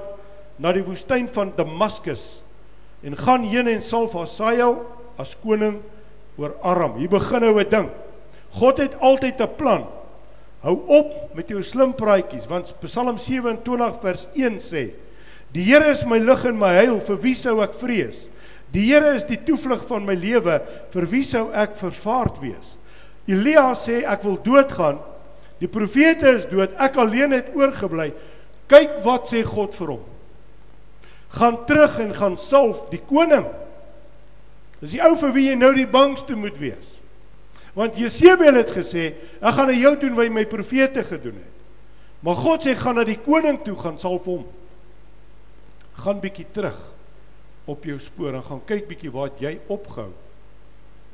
na 0.58 0.72
die 0.72 0.84
woestyn 0.84 1.28
van 1.28 1.52
Damaskus 1.56 2.42
en 3.02 3.16
gaan 3.16 3.44
heen 3.44 3.68
en 3.68 3.80
salf 3.80 4.12
Hasael 4.12 4.82
as 5.18 5.36
koning 5.42 5.80
oor 6.36 6.56
Aram." 6.62 6.98
Hier 6.98 7.08
begin 7.08 7.40
nou 7.40 7.60
'n 7.60 7.70
ding. 7.70 7.90
God 8.50 8.78
het 8.78 9.00
altyd 9.00 9.40
'n 9.40 9.56
plan. 9.56 9.86
Hou 10.60 10.80
op 10.86 11.34
met 11.34 11.48
jou 11.48 11.62
slim 11.62 11.94
praatjies 11.94 12.46
want 12.46 12.74
Psalm 12.80 13.18
27 13.18 14.00
vers 14.00 14.26
1 14.34 14.58
sê: 14.60 14.94
Die 15.52 15.62
Here 15.62 15.90
is 15.90 16.04
my 16.04 16.18
lig 16.18 16.44
en 16.44 16.58
my 16.58 16.72
heil, 16.72 17.00
vir 17.00 17.16
wie 17.22 17.34
sou 17.34 17.60
ek 17.62 17.74
vrees? 17.74 18.28
Die 18.72 18.92
Here 18.92 19.14
is 19.14 19.24
die 19.24 19.38
toevlug 19.38 19.86
van 19.88 20.04
my 20.04 20.14
lewe, 20.14 20.60
vir 20.92 21.06
wie 21.06 21.24
sou 21.24 21.50
ek 21.54 21.76
vervaard 21.76 22.40
wees? 22.42 22.76
Elia 23.26 23.74
sê 23.74 24.02
ek 24.04 24.22
wil 24.26 24.36
doodgaan. 24.42 24.98
Die 25.60 25.70
profete 25.72 26.34
is 26.36 26.48
dood, 26.50 26.74
ek 26.82 26.98
alleen 27.00 27.32
het 27.36 27.48
oorgebly. 27.56 28.10
Kyk 28.68 28.98
wat 29.04 29.30
sê 29.30 29.40
God 29.46 29.76
vir 29.78 29.94
hom. 29.94 30.04
Gaan 31.36 31.62
terug 31.68 31.96
en 32.02 32.12
gaan 32.16 32.36
salf 32.40 32.86
die 32.92 33.00
koning. 33.00 33.46
Dis 34.82 34.96
die 34.96 35.02
ou 35.04 35.14
vir 35.18 35.32
wie 35.36 35.46
jy 35.48 35.56
nou 35.58 35.72
die 35.76 35.88
bangste 35.88 36.36
moet 36.36 36.58
wees. 36.60 36.92
Want 37.76 37.96
Jesebel 38.00 38.56
het 38.56 38.72
gesê, 38.72 39.10
ek 39.40 39.56
gaan 39.56 39.72
aan 39.72 39.80
jou 39.80 39.94
doen 40.00 40.16
wat 40.16 40.32
my 40.32 40.46
profete 40.48 41.04
gedoen 41.04 41.40
het. 41.40 41.56
Maar 42.24 42.38
God 42.40 42.64
sê 42.64 42.72
gaan 42.76 42.96
na 42.96 43.04
die 43.06 43.18
koning 43.20 43.58
toe 43.64 43.76
gaan 43.78 43.98
salf 44.00 44.24
hom. 44.28 44.46
Gaan 46.00 46.20
bietjie 46.20 46.46
terug 46.52 46.78
op 47.68 47.84
jou 47.84 47.98
spoor 48.00 48.38
en 48.38 48.46
gaan 48.46 48.62
kyk 48.68 48.88
bietjie 48.88 49.12
waar 49.12 49.32
jy 49.40 49.56
opgehou 49.72 50.12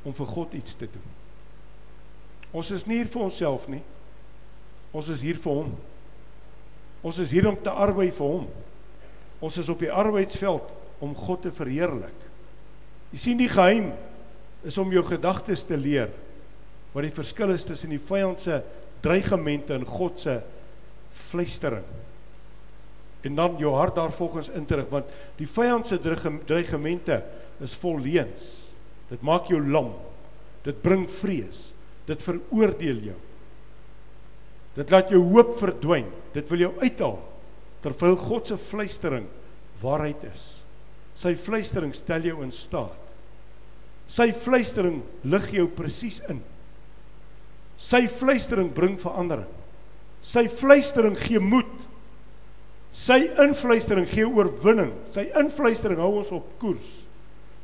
om 0.03 0.15
vir 0.15 0.31
God 0.35 0.55
iets 0.59 0.77
te 0.79 0.89
doen. 0.91 1.11
Ons 2.53 2.71
is 2.75 2.85
nie 2.87 3.01
hier 3.01 3.11
vir 3.11 3.27
onsself 3.27 3.69
nie. 3.71 3.83
Ons 4.93 5.09
is 5.13 5.23
hier 5.25 5.39
vir 5.41 5.63
hom. 5.63 5.73
Ons 7.03 7.19
is 7.25 7.33
hier 7.35 7.49
om 7.49 7.57
te 7.59 7.73
arbei 7.73 8.11
vir 8.15 8.35
hom. 8.37 8.47
Ons 9.43 9.59
is 9.59 9.71
op 9.73 9.81
die 9.83 9.91
arbeidsveld 9.91 10.69
om 11.03 11.17
God 11.19 11.43
te 11.47 11.53
verheerlik. 11.55 12.29
Jy 13.13 13.21
sien 13.21 13.41
die 13.41 13.51
geheim 13.51 13.91
is 14.65 14.79
om 14.79 14.93
jou 14.95 15.03
gedagtes 15.05 15.67
te 15.67 15.77
leer 15.77 16.13
wat 16.93 17.07
die 17.07 17.15
verskil 17.15 17.51
is 17.55 17.65
tussen 17.65 17.91
die 17.93 18.01
vyand 18.01 18.43
se 18.45 18.61
dreigemente 19.03 19.75
en 19.75 19.89
God 19.89 20.21
se 20.21 20.37
fluistering. 21.31 21.87
En 23.25 23.39
dan 23.39 23.57
jou 23.59 23.73
hart 23.75 23.97
daarvolgens 23.97 24.53
interig 24.55 24.91
want 24.93 25.11
die 25.39 25.49
vyand 25.49 25.89
se 25.89 25.99
dreigemente 26.03 27.19
is 27.65 27.75
vol 27.81 28.01
leuns. 28.05 28.49
Dit 29.09 29.25
maak 29.27 29.49
jou 29.51 29.61
lam. 29.65 29.93
Dit 30.63 30.83
bring 30.85 31.09
vrees. 31.11 31.71
Dit 32.07 32.23
veroordeel 32.23 33.07
jou. 33.11 33.19
Dit 34.77 34.91
laat 34.93 35.13
jou 35.13 35.21
hoop 35.35 35.57
verdwyn. 35.61 36.09
Dit 36.33 36.49
wil 36.53 36.67
jou 36.67 36.73
uithaal 36.81 37.21
terwyl 37.83 38.15
God 38.15 38.47
se 38.47 38.55
fluistering 38.63 39.25
waarheid 39.83 40.23
is. 40.29 40.43
Sy 41.19 41.33
fluistering 41.35 41.91
stel 41.99 42.29
jou 42.29 42.37
in 42.45 42.53
staat. 42.55 42.99
Sy 44.07 44.29
fluistering 44.37 45.01
lig 45.27 45.49
jou 45.57 45.67
presies 45.75 46.21
in. 46.31 46.39
Sy 47.75 48.05
fluistering 48.07 48.71
bring 48.75 48.95
verandering. 49.03 49.51
Sy 50.23 50.45
fluistering 50.47 51.17
gee 51.19 51.43
moed. 51.43 51.73
Sy 52.93 53.25
influistering 53.41 54.07
gee 54.07 54.29
oorwinning. 54.29 54.93
Sy 55.11 55.27
influistering 55.41 56.01
hou 56.03 56.21
ons 56.21 56.31
op 56.37 56.47
koers. 56.63 56.91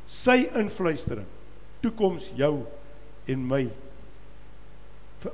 Sy 0.09 0.41
influistering 0.57 1.27
toekoms 1.83 2.33
jou 2.35 2.55
en 3.29 3.45
my 3.47 3.63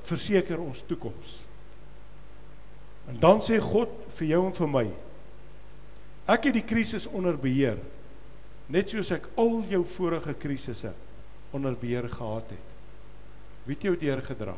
verseker 0.05 0.59
ons 0.61 0.83
toekoms. 0.85 1.44
En 3.09 3.17
dan 3.21 3.41
sê 3.45 3.59
God 3.61 3.91
vir 4.17 4.27
jou 4.33 4.45
en 4.47 4.55
vir 4.55 4.71
my: 4.71 4.85
Ek 6.31 6.47
het 6.49 6.55
die 6.57 6.65
krisis 6.65 7.05
onder 7.05 7.37
beheer, 7.37 7.77
net 8.73 8.89
soos 8.89 9.11
ek 9.13 9.27
al 9.37 9.59
jou 9.69 9.83
vorige 9.95 10.33
krisisse 10.41 10.93
onder 11.53 11.75
beheer 11.77 12.07
gehad 12.09 12.49
het. 12.49 12.71
Wie 13.65 13.77
het 13.77 13.85
jou 13.85 13.95
deurgedra? 13.97 14.55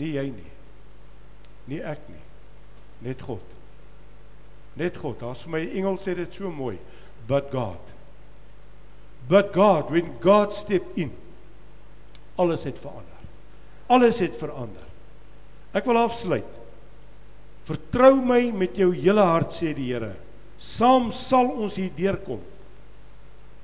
Nie 0.00 0.12
jy 0.16 0.26
nie. 0.32 0.52
Nie 1.68 1.80
ek 1.84 2.04
nie. 2.08 2.20
Net 3.04 3.22
God. 3.24 3.56
Net 4.80 4.96
God. 5.00 5.18
Daar's 5.20 5.44
vir 5.44 5.54
my 5.56 5.62
Engels 5.80 6.06
sê 6.06 6.14
dit 6.16 6.36
so 6.36 6.52
mooi. 6.52 6.76
But 7.28 7.50
God. 7.52 7.92
But 9.28 9.52
God, 9.54 9.90
when 9.92 10.14
God 10.20 10.54
stepped 10.56 10.96
in, 10.98 11.12
alles 12.40 12.64
het 12.64 12.78
verander. 12.80 13.20
Alles 13.86 14.18
het 14.24 14.36
verander. 14.38 14.86
Ek 15.76 15.86
wil 15.86 16.00
afsluit. 16.00 16.59
Vertrou 17.68 18.20
my 18.24 18.42
met 18.56 18.76
jou 18.78 18.90
hele 18.94 19.24
hart 19.24 19.54
sê 19.54 19.74
die 19.76 19.90
Here. 19.92 20.14
Saam 20.60 21.10
sal 21.12 21.50
ons 21.52 21.76
hier 21.80 21.92
deurkom. 21.96 22.40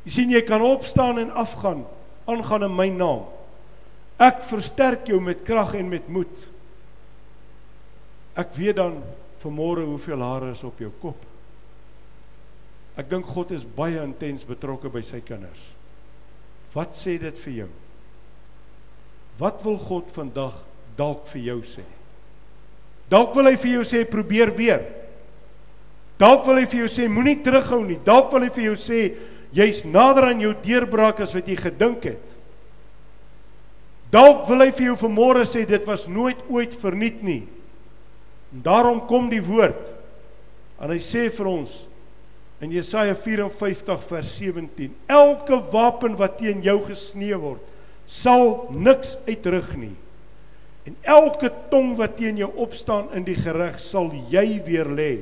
Jy 0.06 0.12
sien 0.14 0.32
jy 0.32 0.42
kan 0.46 0.62
opstaan 0.62 1.18
en 1.20 1.32
afgaan 1.34 1.84
aangaan 2.26 2.66
in 2.66 2.74
my 2.74 2.88
naam. 2.90 3.26
Ek 4.22 4.42
versterk 4.48 5.08
jou 5.10 5.20
met 5.22 5.44
krag 5.46 5.74
en 5.78 5.88
met 5.90 6.06
moed. 6.10 6.44
Ek 8.36 8.52
weet 8.56 8.78
dan 8.80 9.00
vanmôre 9.42 9.84
hoeveel 9.86 10.24
hare 10.24 10.52
is 10.54 10.62
op 10.66 10.78
jou 10.80 10.90
kop. 11.02 11.18
Ek 12.96 13.08
dink 13.10 13.28
God 13.28 13.52
is 13.52 13.66
baie 13.76 14.00
intens 14.02 14.46
betrokke 14.48 14.90
by 14.92 15.02
sy 15.04 15.20
kinders. 15.24 15.72
Wat 16.72 16.96
sê 16.96 17.18
dit 17.20 17.44
vir 17.44 17.54
jou? 17.62 17.68
Wat 19.40 19.60
wil 19.64 19.76
God 19.80 20.10
vandag 20.16 20.56
dalk 20.96 21.28
vir 21.32 21.42
jou 21.50 21.60
sê? 21.76 21.84
Dalk 23.10 23.34
wil 23.38 23.50
hy 23.50 23.56
vir 23.60 23.78
jou 23.78 23.86
sê 23.86 24.02
probeer 24.08 24.50
weer. 24.56 24.82
Dalk 26.18 26.46
wil 26.48 26.62
hy 26.62 26.66
vir 26.66 26.84
jou 26.84 26.90
sê 26.90 27.08
moenie 27.12 27.38
terughou 27.44 27.82
nie. 27.84 27.98
Dalk 28.04 28.32
wil 28.32 28.46
hy 28.46 28.52
vir 28.54 28.70
jou 28.70 28.78
sê 28.80 29.00
jy's 29.56 29.84
nader 29.86 30.30
aan 30.30 30.40
jou 30.42 30.54
deurbraak 30.64 31.20
as 31.24 31.34
wat 31.36 31.48
jy 31.48 31.58
gedink 31.60 32.08
het. 32.08 32.32
Dalk 34.12 34.46
wil 34.48 34.64
hy 34.64 34.70
vir 34.74 34.90
jou 34.90 34.96
vanmôre 35.04 35.44
sê 35.48 35.66
dit 35.68 35.86
was 35.86 36.06
nooit 36.08 36.40
ooit 36.48 36.74
verniet 36.80 37.22
nie. 37.26 37.42
En 38.54 38.62
daarom 38.64 39.02
kom 39.08 39.28
die 39.30 39.42
woord. 39.44 39.90
En 40.80 40.92
hy 40.92 40.98
sê 41.02 41.26
vir 41.32 41.50
ons 41.50 41.82
in 42.64 42.72
Jesaja 42.72 43.14
54 43.18 44.02
vers 44.08 44.32
17: 44.38 44.94
Elke 45.12 45.60
wapen 45.72 46.16
wat 46.16 46.38
teen 46.40 46.62
jou 46.64 46.78
gesnee 46.86 47.36
word, 47.36 47.62
sal 48.06 48.68
niks 48.72 49.16
uitrig 49.28 49.74
nie. 49.76 49.94
En 50.86 50.96
elke 51.02 51.50
tong 51.70 51.96
wat 51.98 52.16
teen 52.18 52.38
jou 52.38 52.50
opstaan 52.62 53.10
in 53.16 53.24
die 53.26 53.38
gereg, 53.38 53.80
sal 53.82 54.12
jy 54.30 54.60
weer 54.66 54.86
lê. 54.86 55.12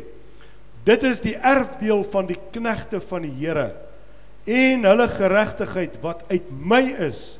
Dit 0.84 1.04
is 1.08 1.22
die 1.24 1.36
erfdeel 1.40 2.04
van 2.12 2.28
die 2.28 2.38
knegte 2.52 3.00
van 3.00 3.24
die 3.24 3.32
Here 3.40 3.72
en 4.44 4.84
hulle 4.84 5.06
geregtigheid 5.08 5.94
wat 6.02 6.26
uit 6.28 6.50
my 6.52 6.82
is, 7.06 7.38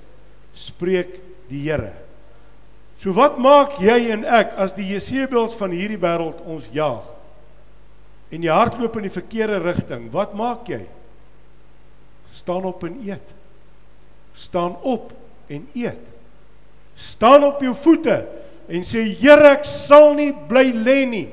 spreek 0.56 1.18
die 1.50 1.66
Here. 1.66 1.92
So 3.02 3.12
wat 3.12 3.37
maak 3.42 3.76
jy 3.84 3.98
en 4.14 4.24
ek 4.24 4.54
as 4.56 4.72
die 4.72 4.87
Jesebeels 4.94 5.56
van 5.58 5.74
hierdie 5.76 6.00
wêreld 6.00 6.40
ons 6.48 6.70
jaag? 6.72 7.04
En 8.32 8.42
jy 8.42 8.54
hardloop 8.54 8.96
in 8.98 9.06
die 9.10 9.12
verkeerde 9.12 9.60
rigting. 9.60 10.08
Wat 10.14 10.32
maak 10.38 10.70
jy? 10.72 10.80
Staan 12.32 12.64
op 12.64 12.80
en 12.88 12.96
eet. 13.04 13.34
Staan 14.32 14.78
op 14.80 15.12
en 15.52 15.68
eet. 15.76 16.13
Staan 16.94 17.44
op 17.44 17.62
jou 17.62 17.74
voete 17.74 18.22
en 18.70 18.85
sê 18.87 19.04
Here, 19.18 19.54
ek 19.57 19.66
sal 19.68 20.14
nie 20.18 20.33
bly 20.48 20.70
lê 20.72 21.00
nie. 21.09 21.26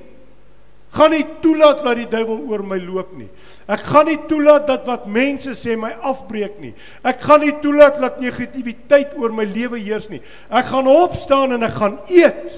Gaan 0.91 1.13
nie 1.15 1.23
toelaat 1.39 1.85
dat 1.85 1.95
die 2.01 2.09
duiwel 2.11 2.41
oor 2.51 2.63
my 2.67 2.75
loop 2.83 3.13
nie. 3.15 3.29
Ek 3.71 3.79
gaan 3.87 4.09
nie 4.11 4.17
toelaat 4.27 4.65
dat 4.67 4.83
wat 4.89 5.05
mense 5.07 5.53
sê 5.55 5.77
my 5.79 5.93
afbreek 6.03 6.57
nie. 6.59 6.73
Ek 7.07 7.21
gaan 7.23 7.45
nie 7.45 7.53
toelaat 7.63 8.01
dat 8.01 8.19
negativiteit 8.19 9.13
oor 9.15 9.31
my 9.31 9.45
lewe 9.47 9.79
heers 9.79 10.09
nie. 10.11 10.19
Ek 10.51 10.67
gaan 10.67 10.89
opstaan 10.91 11.55
en 11.55 11.63
ek 11.63 11.77
gaan 11.77 11.95
eet. 12.11 12.51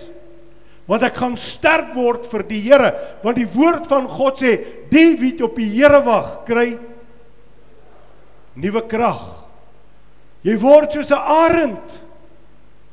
Want 0.89 1.05
ek 1.05 1.19
gaan 1.21 1.37
sterk 1.39 1.93
word 1.95 2.25
vir 2.31 2.43
die 2.49 2.59
Here, 2.65 2.89
want 3.23 3.37
die 3.39 3.47
woord 3.47 3.85
van 3.87 4.09
God 4.09 4.41
sê, 4.41 4.57
die 4.91 5.13
wie 5.21 5.37
op 5.45 5.55
die 5.55 5.69
Here 5.77 6.01
wag, 6.03 6.41
kry 6.49 6.73
nuwe 8.59 8.83
krag. 8.89 9.21
Jy 10.43 10.57
word 10.59 10.97
soos 10.97 11.11
'n 11.11 11.21
arend. 11.21 12.02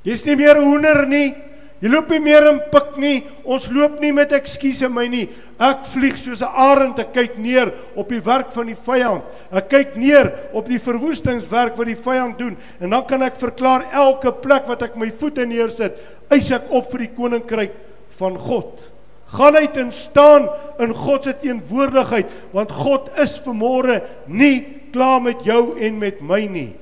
Jy's 0.04 0.24
nie 0.24 0.36
meer 0.36 0.56
'n 0.56 0.64
hoender 0.64 1.06
nie. 1.06 1.34
Jy 1.80 1.88
loop 1.88 2.10
nie 2.10 2.20
meer 2.20 2.44
in 2.50 2.58
pik 2.72 2.96
nie. 3.00 3.22
Ons 3.44 3.70
loop 3.72 4.00
nie 4.00 4.12
met 4.12 4.32
ekskuuse 4.32 4.88
my 4.92 5.06
nie. 5.08 5.28
Ek 5.58 5.86
vlieg 5.88 6.16
soos 6.16 6.42
'n 6.42 6.52
arend 6.52 6.96
te 6.96 7.04
kyk 7.04 7.38
neer 7.38 7.72
op 7.96 8.08
die 8.08 8.20
werk 8.20 8.52
van 8.52 8.66
die 8.66 8.76
vyand. 8.76 9.24
Ek 9.50 9.68
kyk 9.68 9.96
neer 9.96 10.32
op 10.52 10.68
die 10.68 10.78
verwoestingswerk 10.78 11.76
wat 11.76 11.86
die 11.86 11.96
vyand 11.96 12.38
doen 12.38 12.56
en 12.80 12.90
dan 12.90 13.06
kan 13.06 13.22
ek 13.22 13.36
verklaar 13.36 13.86
elke 13.92 14.32
plek 14.32 14.66
wat 14.68 14.82
ek 14.82 14.96
my 14.96 15.10
voete 15.10 15.46
neersit, 15.46 15.98
eis 16.30 16.50
ek 16.50 16.70
op 16.70 16.90
vir 16.90 16.98
die 16.98 17.14
koninkryk 17.16 17.72
van 18.18 18.36
God. 18.36 18.90
Gaan 19.32 19.56
uit 19.56 19.76
en 19.76 19.92
staan 19.92 20.48
in 20.80 20.92
God 20.94 21.24
se 21.24 21.32
teenwoordigheid 21.32 22.30
want 22.52 22.72
God 22.72 23.10
is 23.16 23.38
vermore 23.38 24.02
nie 24.26 24.66
klaar 24.92 25.20
met 25.22 25.44
jou 25.44 25.78
en 25.78 25.98
met 25.98 26.20
my 26.20 26.46
nie. 26.46 26.74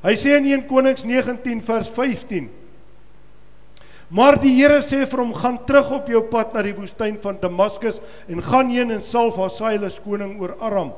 Hy 0.00 0.14
sê 0.16 0.38
in 0.38 0.48
1 0.48 0.66
Konings 0.68 1.04
19 1.04 1.60
vers 1.66 1.90
15 1.92 2.48
Maar 4.10 4.40
die 4.42 4.56
Here 4.56 4.80
sê 4.82 5.04
vir 5.06 5.20
hom: 5.22 5.32
"Gaan 5.34 5.60
terug 5.66 5.90
op 5.94 6.08
jou 6.10 6.22
pad 6.26 6.54
na 6.54 6.62
die 6.62 6.74
woestyn 6.74 7.20
van 7.22 7.38
Damaskus 7.40 8.00
en 8.28 8.42
gaan 8.42 8.70
heen 8.70 8.90
en 8.90 9.02
salf 9.02 9.36
Hasael 9.36 9.84
as 9.84 10.00
koning 10.02 10.40
oor 10.40 10.56
Aram. 10.60 10.92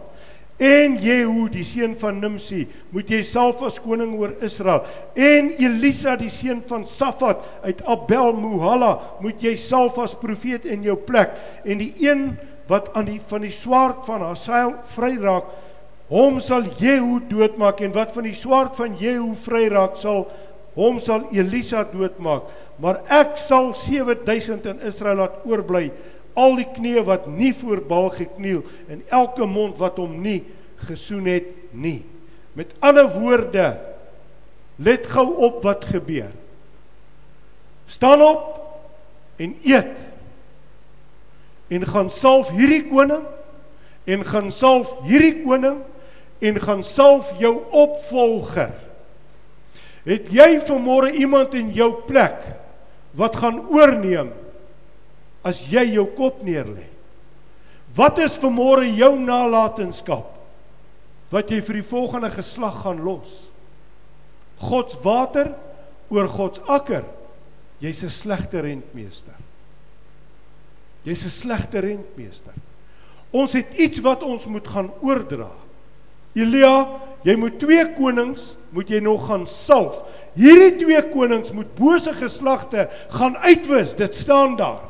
En 0.58 0.96
Jehu, 0.96 1.48
die 1.48 1.64
seun 1.64 1.94
van 1.96 2.20
Nimsi, 2.20 2.68
moet 2.90 3.08
jy 3.10 3.22
salf 3.22 3.62
as 3.62 3.78
koning 3.80 4.14
oor 4.18 4.32
Israel. 4.40 4.84
En 5.14 5.50
Elisa, 5.58 6.16
die 6.16 6.30
seun 6.30 6.62
van 6.62 6.86
Safat 6.86 7.42
uit 7.62 7.82
Abel 7.84 8.32
Muhalla, 8.32 9.00
moet 9.20 9.42
jy 9.42 9.56
salf 9.56 9.98
as 9.98 10.14
profeet 10.14 10.64
in 10.64 10.82
jou 10.82 10.96
plek. 10.96 11.30
En 11.64 11.78
die 11.78 11.92
een 11.98 12.38
wat 12.68 12.92
aan 12.94 13.04
die 13.04 13.20
van 13.26 13.42
die 13.42 13.50
swaard 13.50 14.06
van 14.06 14.22
Hasael 14.22 14.76
vry 14.94 15.16
raak, 15.20 15.44
hom 16.12 16.40
sal 16.44 16.66
Jehu 16.76 17.20
doodmaak 17.30 17.80
en 17.80 17.94
wat 17.94 18.12
van 18.12 18.26
die 18.28 18.36
swaard 18.36 18.76
van 18.76 18.98
Jehu 19.00 19.32
vry 19.46 19.66
raak 19.72 19.96
sal 20.00 20.26
hom 20.76 20.98
sal 21.04 21.24
Elisa 21.32 21.84
doodmaak. 21.88 22.48
Maar 22.80 23.00
ek 23.12 23.38
sal 23.40 23.72
7000 23.76 24.68
in 24.72 24.82
Israel 24.88 25.22
laat 25.24 25.40
oorbly 25.48 25.86
al 26.38 26.56
die 26.56 26.68
knieë 26.68 27.04
wat 27.08 27.28
nie 27.28 27.52
voor 27.56 27.82
Baal 27.88 28.10
gekniel 28.14 28.62
en 28.92 29.02
elke 29.12 29.46
mond 29.48 29.80
wat 29.80 29.98
hom 30.00 30.14
nie 30.24 30.40
gesoen 30.88 31.28
het 31.28 31.48
nie. 31.72 32.02
Met 32.56 32.72
ander 32.84 33.08
woorde 33.12 33.66
let 34.82 35.06
gou 35.12 35.28
op 35.44 35.60
wat 35.64 35.84
gebeur. 35.88 36.32
Staan 37.86 38.22
op 38.24 38.58
en 39.40 39.54
eet. 39.64 39.96
En 41.72 41.86
gaan 41.88 42.10
salf 42.12 42.50
hierdie 42.52 42.84
koning 42.88 43.24
en 44.04 44.24
gaan 44.28 44.50
salf 44.52 44.92
hierdie 45.06 45.44
koning 45.44 45.80
en 46.42 46.60
gaan 46.60 46.82
salf 46.82 47.32
jou 47.38 47.54
opvolger 47.70 48.72
Het 50.02 50.32
jy 50.34 50.48
vanmôre 50.66 51.12
iemand 51.14 51.54
in 51.54 51.70
jou 51.74 51.92
plek 52.08 52.42
wat 53.18 53.36
gaan 53.38 53.60
oorneem 53.70 54.32
as 55.46 55.62
jy 55.70 55.84
jou 55.94 56.08
kop 56.16 56.42
neerlê? 56.46 56.88
Wat 57.94 58.18
is 58.24 58.38
vanmôre 58.40 58.88
jou 58.96 59.14
nalatenskap 59.20 60.30
wat 61.32 61.52
jy 61.52 61.60
vir 61.64 61.80
die 61.80 61.86
volgende 61.86 62.32
geslag 62.34 62.82
gaan 62.82 63.02
los? 63.04 63.30
God 64.62 64.90
se 64.90 65.00
water 65.04 65.52
oor 66.12 66.28
God 66.28 66.58
se 66.58 66.66
akker. 66.66 67.04
Jy's 67.82 68.02
'n 68.04 68.10
slegte 68.10 68.60
rentmeester. 68.60 69.34
Jy's 71.04 71.24
'n 71.24 71.30
slegte 71.30 71.80
rentmeester. 71.80 72.54
Ons 73.32 73.52
het 73.52 73.78
iets 73.78 73.98
wat 74.00 74.22
ons 74.22 74.44
moet 74.44 74.66
gaan 74.66 74.92
oordra. 75.00 75.50
Elia, 76.38 76.86
jy 77.26 77.36
moet 77.38 77.58
twee 77.60 77.84
konings 77.96 78.54
moet 78.72 78.88
jy 78.88 79.02
nog 79.04 79.26
gaan 79.28 79.44
salf. 79.48 80.00
Hierdie 80.38 80.78
twee 80.80 81.02
konings 81.12 81.52
moet 81.52 81.68
bose 81.76 82.14
geslagte 82.16 82.86
gaan 83.12 83.36
uitwis. 83.44 83.92
Dit 83.98 84.16
staan 84.16 84.56
daar. 84.56 84.80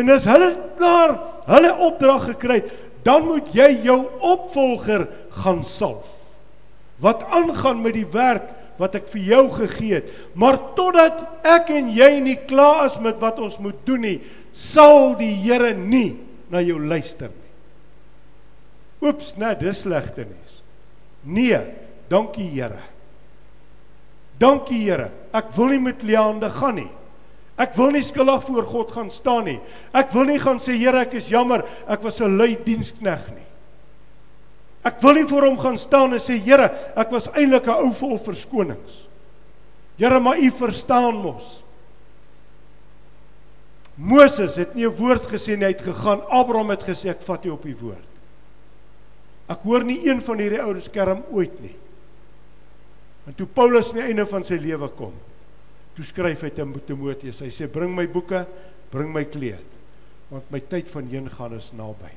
En 0.00 0.10
as 0.10 0.26
hulle 0.26 0.50
klaar 0.78 1.18
hulle 1.46 1.74
opdrag 1.86 2.30
gekry 2.32 2.62
het, 2.62 2.72
dan 3.04 3.26
moet 3.28 3.52
jy 3.54 3.68
jou 3.84 4.00
opvolger 4.24 5.06
gaan 5.44 5.60
salf. 5.66 6.08
Wat 7.04 7.26
aangaan 7.28 7.82
met 7.84 7.98
die 7.98 8.08
werk 8.08 8.48
wat 8.80 8.96
ek 8.98 9.06
vir 9.12 9.26
jou 9.28 9.44
gegee 9.60 10.00
het, 10.00 10.08
maar 10.34 10.56
totdat 10.74 11.20
ek 11.46 11.70
en 11.76 11.92
jy 11.94 12.10
nie 12.24 12.38
klaar 12.48 12.88
is 12.88 12.96
met 13.04 13.20
wat 13.22 13.38
ons 13.44 13.60
moet 13.62 13.78
doen 13.86 14.02
nie, 14.02 14.18
sal 14.50 15.12
die 15.18 15.34
Here 15.44 15.74
nie 15.76 16.16
na 16.50 16.64
jou 16.64 16.80
luister 16.80 17.30
nie. 17.30 17.43
Oeps, 19.04 19.34
nee, 19.36 19.54
dis 19.60 19.82
slegte 19.84 20.24
nuus. 20.24 20.60
Nee, 21.22 21.60
dankie 22.08 22.48
Here. 22.48 22.80
Dankie 24.40 24.80
Here. 24.86 25.10
Ek 25.34 25.50
wil 25.56 25.74
nie 25.74 25.82
met 25.84 26.04
leehande 26.06 26.48
gaan 26.52 26.78
nie. 26.80 26.90
Ek 27.60 27.76
wil 27.78 27.92
nie 27.94 28.02
skuldig 28.02 28.42
voor 28.48 28.66
God 28.66 28.92
gaan 28.96 29.10
staan 29.14 29.44
nie. 29.46 29.58
Ek 29.94 30.10
wil 30.14 30.26
nie 30.32 30.40
gaan 30.42 30.58
sê 30.62 30.74
Here, 30.78 31.04
ek 31.04 31.18
is 31.20 31.30
jammer, 31.30 31.62
ek 31.86 32.02
was 32.02 32.20
'n 32.20 32.36
lui 32.36 32.56
dienskneg 32.56 33.28
nie. 33.30 33.46
Ek 34.84 35.00
wil 35.00 35.14
nie 35.14 35.28
voor 35.28 35.46
hom 35.46 35.58
gaan 35.58 35.78
staan 35.78 36.12
en 36.12 36.20
sê 36.20 36.38
Here, 36.38 36.70
ek 36.96 37.10
was 37.10 37.28
eintlik 37.28 37.66
'n 37.66 37.70
ou 37.70 37.92
vol 37.92 38.18
verskonings. 38.18 39.06
Here, 39.98 40.18
maar 40.20 40.38
U 40.38 40.50
verstaan 40.50 41.14
mos. 41.14 41.62
Moses 43.96 44.56
het 44.56 44.74
nie 44.74 44.86
'n 44.86 44.96
woord 44.96 45.22
gesê 45.26 45.56
nie, 45.56 45.66
hy 45.66 45.72
het 45.72 45.82
gegaan. 45.82 46.22
Abraham 46.28 46.70
het 46.70 46.82
gesê 46.82 47.10
ek 47.10 47.22
vat 47.22 47.44
U 47.44 47.50
op 47.50 47.64
U 47.64 47.76
woord. 47.80 48.13
Ek 49.50 49.64
hoor 49.66 49.84
nie 49.84 49.98
een 50.06 50.22
van 50.24 50.40
hierdie 50.40 50.62
ouens 50.62 50.88
skerm 50.88 51.20
ooit 51.34 51.58
nie. 51.60 51.74
En 53.28 53.36
toe 53.36 53.46
Paulus 53.48 53.90
aan 53.92 54.00
die 54.00 54.06
einde 54.10 54.24
van 54.28 54.44
sy 54.44 54.56
lewe 54.60 54.88
kom, 54.96 55.14
toe 55.96 56.04
skryf 56.04 56.44
hy 56.44 56.50
te 56.52 56.64
Timoteus. 56.86 57.40
Hy 57.44 57.50
sê 57.52 57.68
bring 57.70 57.92
my 57.96 58.06
boeke, 58.10 58.44
bring 58.92 59.12
my 59.12 59.24
kleed, 59.28 59.78
want 60.30 60.50
my 60.52 60.60
tyd 60.60 60.88
van 60.92 61.08
heen 61.12 61.28
gaan 61.32 61.56
is 61.56 61.70
naby. 61.76 62.12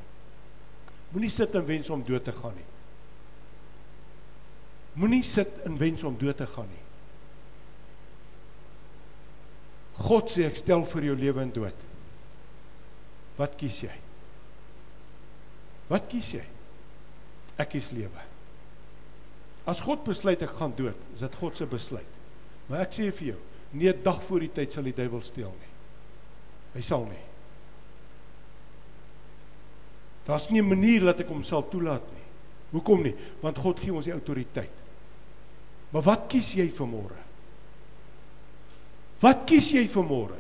Moenie 1.14 1.32
sit 1.32 1.56
en 1.56 1.68
wens 1.68 1.90
om 1.94 2.04
dood 2.04 2.26
te 2.28 2.34
gaan 2.36 2.56
nie. 2.56 2.68
Moenie 4.98 5.24
sit 5.24 5.62
en 5.68 5.78
wens 5.80 6.04
om 6.08 6.18
dood 6.20 6.38
te 6.40 6.48
gaan 6.50 6.68
nie. 6.68 6.84
God 9.98 10.30
sê 10.30 10.46
ek 10.48 10.60
stel 10.60 10.84
vir 10.86 11.10
jou 11.10 11.16
lewe 11.18 11.42
en 11.42 11.54
dood. 11.54 11.88
Wat 13.38 13.56
kies 13.58 13.80
jy? 13.86 13.96
Wat 15.88 16.06
kies 16.12 16.34
jy? 16.36 16.44
Ek 17.58 17.70
kies 17.74 17.92
lewe. 17.92 18.26
As 19.68 19.82
God 19.84 20.06
besluit 20.06 20.42
ek 20.42 20.54
gaan 20.60 20.76
dood, 20.78 20.98
is 21.14 21.24
dit 21.26 21.40
God 21.42 21.58
se 21.58 21.66
besluit. 21.68 22.14
Maar 22.70 22.86
ek 22.86 22.94
sê 22.96 23.10
vir 23.12 23.34
jou, 23.34 23.40
nie 23.74 23.90
'n 23.90 24.04
dag 24.04 24.22
voor 24.24 24.40
die 24.40 24.54
tyd 24.54 24.72
sal 24.72 24.84
die 24.84 24.96
duiwel 24.96 25.22
steel 25.22 25.52
nie. 25.52 25.74
Hy 26.74 26.82
sal 26.82 27.06
nie. 27.06 27.26
Daar's 30.26 30.50
nie 30.50 30.62
'n 30.62 30.70
manier 30.70 31.02
dat 31.02 31.20
ek 31.20 31.28
hom 31.28 31.44
sal 31.44 31.64
toelaat 31.70 32.04
nie. 32.12 32.26
Hoekom 32.72 33.04
nie? 33.04 33.16
Want 33.42 33.58
God 33.58 33.80
gee 33.80 33.94
ons 33.94 34.06
die 34.06 34.14
autoriteit. 34.14 34.72
Maar 35.92 36.02
wat 36.02 36.28
kies 36.28 36.54
jy 36.54 36.70
vir 36.70 36.88
môre? 36.88 37.20
Wat 39.22 39.46
kies 39.46 39.72
jy 39.72 39.88
vir 39.88 40.04
môre? 40.04 40.38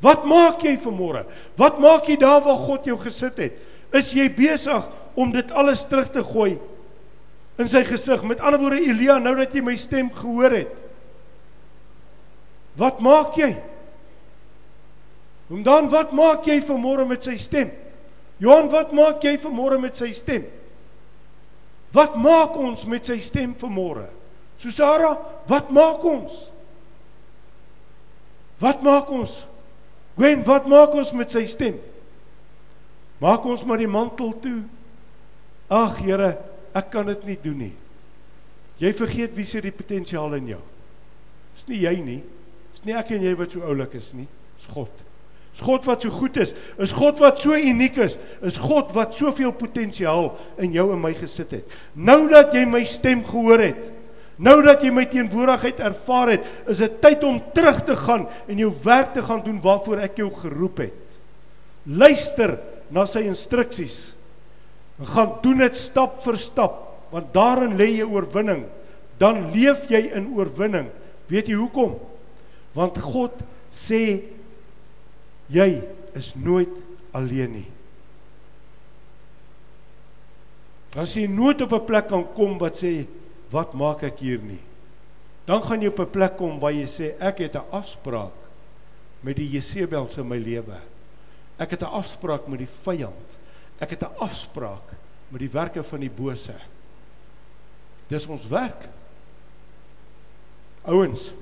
Wat 0.00 0.24
maak 0.24 0.60
jy 0.62 0.76
vir 0.76 0.92
môre? 0.92 1.24
Wat 1.56 1.78
maak 1.78 2.08
jy 2.08 2.16
daar 2.16 2.42
waar 2.44 2.58
God 2.58 2.84
jou 2.84 2.98
gesit 3.00 3.38
het? 3.38 3.52
Is 3.94 4.10
jy 4.16 4.26
besig 4.34 4.88
om 5.14 5.30
dit 5.32 5.52
alles 5.52 5.84
terug 5.88 6.10
te 6.12 6.24
gooi 6.24 6.56
in 7.60 7.70
sy 7.70 7.84
gesig? 7.86 8.24
Met 8.26 8.42
ander 8.42 8.60
woorde, 8.60 8.82
Elia, 8.82 9.18
nou 9.22 9.36
dat 9.38 9.54
jy 9.54 9.62
my 9.64 9.76
stem 9.80 10.10
gehoor 10.14 10.56
het, 10.58 10.74
wat 12.76 13.00
maak 13.04 13.38
jy? 13.40 13.54
En 15.50 15.62
dan 15.64 15.88
wat 15.92 16.12
maak 16.12 16.44
jy 16.48 16.58
vir 16.64 16.78
môre 16.80 17.06
met 17.08 17.24
sy 17.24 17.36
stem? 17.40 17.70
Johan, 18.42 18.68
wat 18.72 18.92
maak 18.92 19.22
jy 19.24 19.36
vir 19.40 19.54
môre 19.54 19.78
met 19.80 19.96
sy 19.96 20.10
stem? 20.16 20.44
Wat 21.94 22.18
maak 22.20 22.56
ons 22.60 22.82
met 22.90 23.06
sy 23.06 23.16
stem 23.22 23.54
vir 23.56 23.72
môre? 23.72 24.06
Susara, 24.60 25.14
wat 25.48 25.70
maak 25.72 26.04
ons? 26.04 26.34
Wat 28.60 28.82
maak 28.84 29.10
ons? 29.12 29.44
Gwen, 30.16 30.42
wat 30.44 30.66
maak 30.68 30.96
ons 30.96 31.12
met 31.16 31.32
sy 31.32 31.44
stem? 31.48 31.78
Maak 33.22 33.46
ons 33.48 33.64
maar 33.64 33.80
die 33.80 33.90
mantel 33.90 34.34
toe. 34.42 34.60
Ag 35.72 35.98
Here, 36.02 36.34
ek 36.76 36.90
kan 36.92 37.08
dit 37.08 37.24
nie 37.30 37.38
doen 37.42 37.58
nie. 37.66 37.74
Jy 38.82 38.92
vergeet 38.96 39.34
wie 39.36 39.46
se 39.48 39.62
die 39.64 39.72
potensiaal 39.74 40.36
in 40.36 40.52
jou. 40.52 40.62
Dis 41.56 41.68
nie 41.70 41.80
jy 41.86 41.94
nie. 42.04 42.20
Dis 42.74 42.84
nie 42.84 42.96
ek 42.96 43.14
en 43.16 43.24
jy 43.24 43.32
wat 43.38 43.56
so 43.56 43.64
oulik 43.64 43.96
is 43.96 44.12
nie. 44.14 44.28
Dis 44.58 44.68
God. 44.74 45.02
Dis 45.56 45.64
God 45.64 45.88
wat 45.88 46.04
so 46.04 46.12
goed 46.12 46.36
is. 46.44 46.52
Is 46.84 46.92
God 46.92 47.22
wat 47.24 47.40
so 47.40 47.56
uniek 47.56 47.96
is. 48.04 48.18
Is 48.44 48.60
God 48.60 48.92
wat 48.94 49.16
soveel 49.16 49.54
potensiaal 49.56 50.34
in 50.60 50.76
jou 50.76 50.90
en 50.92 51.00
my 51.00 51.14
gesit 51.16 51.56
het. 51.56 51.76
Nou 51.96 52.26
dat 52.28 52.52
jy 52.52 52.66
my 52.68 52.84
stem 52.84 53.24
gehoor 53.24 53.64
het, 53.64 53.92
Nou 54.36 54.58
dat 54.60 54.82
jy 54.84 54.90
my 54.92 55.06
teenwoordigheid 55.08 55.78
ervaar 55.80 56.34
het, 56.34 56.48
is 56.68 56.82
dit 56.84 56.96
tyd 57.00 57.22
om 57.24 57.38
terug 57.56 57.78
te 57.88 57.96
gaan 57.96 58.26
en 58.44 58.58
jou 58.60 58.68
werk 58.84 59.14
te 59.14 59.24
gaan 59.24 59.40
doen 59.44 59.60
waarvoor 59.64 60.02
ek 60.04 60.20
jou 60.20 60.28
geroep 60.42 60.82
het. 60.84 61.16
Luister 61.88 62.58
na 62.90 63.06
sy 63.06 63.26
instruksies. 63.26 64.14
En 64.98 65.06
gaan 65.06 65.34
doen 65.42 65.58
dit 65.64 65.76
stap 65.76 66.22
vir 66.24 66.38
stap, 66.40 66.82
want 67.12 67.32
daarin 67.34 67.76
lê 67.76 67.90
jy 67.98 68.06
oorwinning. 68.08 68.64
Dan 69.20 69.50
leef 69.54 69.86
jy 69.90 70.02
in 70.16 70.32
oorwinning. 70.36 70.90
Weet 71.30 71.48
jy 71.50 71.58
hoekom? 71.58 71.96
Want 72.76 72.98
God 73.00 73.40
sê 73.72 74.22
jy 75.52 75.70
is 76.16 76.34
nooit 76.36 76.72
alleen 77.16 77.52
nie. 77.60 77.68
As 80.96 81.12
jy 81.12 81.26
nooit 81.28 81.60
op 81.60 81.72
'n 81.72 81.84
plek 81.84 82.08
kan 82.08 82.24
kom 82.34 82.58
wat 82.58 82.80
sê 82.80 83.06
wat 83.50 83.74
maak 83.74 84.02
ek 84.02 84.18
hier 84.18 84.40
nie? 84.40 84.62
Dan 85.44 85.62
gaan 85.62 85.80
jy 85.80 85.88
op 85.88 86.00
'n 86.00 86.10
plek 86.10 86.36
kom 86.36 86.58
waar 86.58 86.72
jy 86.72 86.86
sê 86.86 87.14
ek 87.20 87.38
het 87.38 87.54
'n 87.54 87.68
afspraak 87.70 88.32
met 89.20 89.36
die 89.36 89.48
Jesebels 89.48 90.16
in 90.16 90.28
my 90.28 90.38
lewe. 90.38 90.80
Ek 91.56 91.70
het 91.70 91.82
'n 91.82 91.92
afspraak 91.92 92.46
met 92.46 92.58
die 92.58 92.68
vyand. 92.68 93.38
Ek 93.78 93.90
het 93.90 94.02
'n 94.02 94.16
afspraak 94.18 94.92
met 95.28 95.40
die 95.40 95.50
werke 95.50 95.84
van 95.84 96.00
die 96.00 96.10
bose. 96.10 96.54
Dis 98.08 98.26
ons 98.26 98.46
werk. 98.46 98.88
Ouens. 100.82 101.32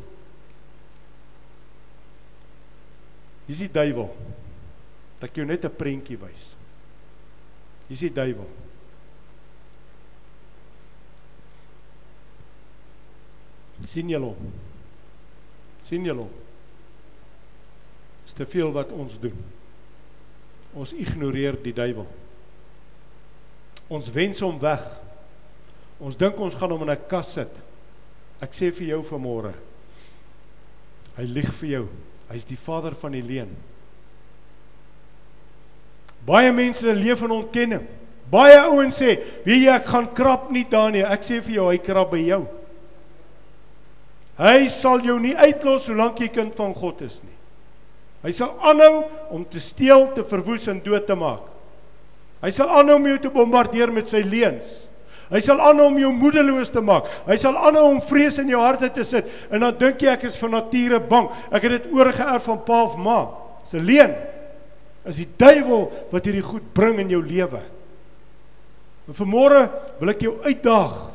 Dis 3.46 3.58
die 3.58 3.70
duiwel. 3.70 4.16
Dat 5.18 5.28
ek 5.28 5.36
jou 5.36 5.46
net 5.46 5.64
'n 5.64 5.76
prentjie 5.76 6.18
wys. 6.18 6.56
Dis 7.86 8.00
die 8.00 8.12
duiwel. 8.12 8.48
sien 13.94 14.08
julle 14.08 14.32
sien 15.84 16.06
julle 16.08 16.24
is 18.24 18.34
te 18.34 18.46
veel 18.48 18.72
wat 18.72 18.92
ons 18.96 19.18
doen 19.20 19.36
ons 20.74 20.92
ignoreer 20.92 21.56
die 21.62 21.72
duiwel. 21.72 22.06
Ons 23.88 24.10
wens 24.10 24.40
hom 24.40 24.58
weg. 24.58 24.82
Ons 26.00 26.16
dink 26.18 26.38
ons 26.40 26.54
gaan 26.54 26.70
hom 26.70 26.82
in 26.82 26.90
'n 26.90 27.08
kas 27.08 27.32
sit. 27.32 27.54
Ek 28.40 28.52
sê 28.52 28.72
vir 28.72 28.88
jou 28.88 29.02
vanmôre 29.02 29.54
hy 31.18 31.26
lieg 31.30 31.50
vir 31.60 31.70
jou. 31.70 31.84
Hy's 32.30 32.46
die 32.48 32.58
vader 32.58 32.94
van 32.98 33.14
die 33.14 33.22
leuen. 33.22 33.52
Baie 36.24 36.52
mense 36.56 36.94
leef 36.96 37.22
in 37.22 37.34
ontkenning. 37.36 37.84
Baie 38.32 38.56
ouens 38.64 38.98
sê 38.98 39.18
weet 39.44 39.60
jy 39.60 39.72
ek 39.74 39.90
gaan 39.90 40.08
krap 40.16 40.48
nie 40.54 40.64
daar 40.70 40.90
nie 40.94 41.04
ek 41.04 41.26
sê 41.26 41.42
vir 41.44 41.58
jou 41.58 41.66
hy 41.68 41.78
krap 41.84 42.14
by 42.14 42.22
jou. 42.24 42.40
Hy 44.40 44.66
sal 44.72 45.04
jou 45.04 45.18
nie 45.22 45.36
uitlos 45.36 45.84
solank 45.86 46.18
jy 46.24 46.30
kind 46.32 46.56
van 46.58 46.72
God 46.74 47.04
is 47.06 47.20
nie. 47.22 47.33
Hy 48.24 48.32
sal 48.32 48.54
aanhou 48.64 49.04
om 49.36 49.44
te 49.44 49.60
steel, 49.60 50.08
te 50.16 50.24
verwoes 50.26 50.66
en 50.72 50.80
dood 50.84 51.04
te 51.06 51.16
maak. 51.18 51.44
Hy 52.44 52.50
sal 52.52 52.72
aanhou 52.72 52.96
om 52.98 53.06
jou 53.08 53.20
te 53.20 53.32
bombardeer 53.32 53.92
met 53.92 54.08
sy 54.08 54.22
leuns. 54.24 54.70
Hy 55.30 55.40
sal 55.44 55.60
aanhou 55.64 55.90
om 55.90 56.00
jou 56.00 56.10
moedeloos 56.16 56.72
te 56.72 56.82
maak. 56.84 57.08
Hy 57.28 57.36
sal 57.40 57.56
aanhou 57.56 57.86
om 57.92 58.02
vrees 58.04 58.38
in 58.40 58.52
jou 58.52 58.60
harte 58.60 58.90
te 58.92 59.04
sit 59.08 59.28
en 59.50 59.64
dan 59.64 59.76
dink 59.80 60.04
jy 60.04 60.12
ek 60.16 60.28
is 60.30 60.40
van 60.40 60.56
nature 60.56 61.00
bang. 61.00 61.30
Ek 61.52 61.68
het 61.68 61.76
dit 61.78 61.90
oorgeerf 61.92 62.48
van 62.48 62.60
pa 62.64 62.82
of 62.88 62.96
ma. 63.00 63.20
Dis 63.64 63.74
'n 63.80 63.84
leuen. 63.84 64.14
Is 65.04 65.16
die 65.16 65.28
duiwel 65.36 65.92
wat 66.10 66.24
hierdie 66.24 66.44
goed 66.44 66.72
bring 66.72 66.98
in 66.98 67.10
jou 67.10 67.22
lewe. 67.22 67.60
En 69.08 69.14
vanmôre 69.14 69.68
wil 70.00 70.08
ek 70.08 70.20
jou 70.20 70.40
uitdaag 70.44 71.14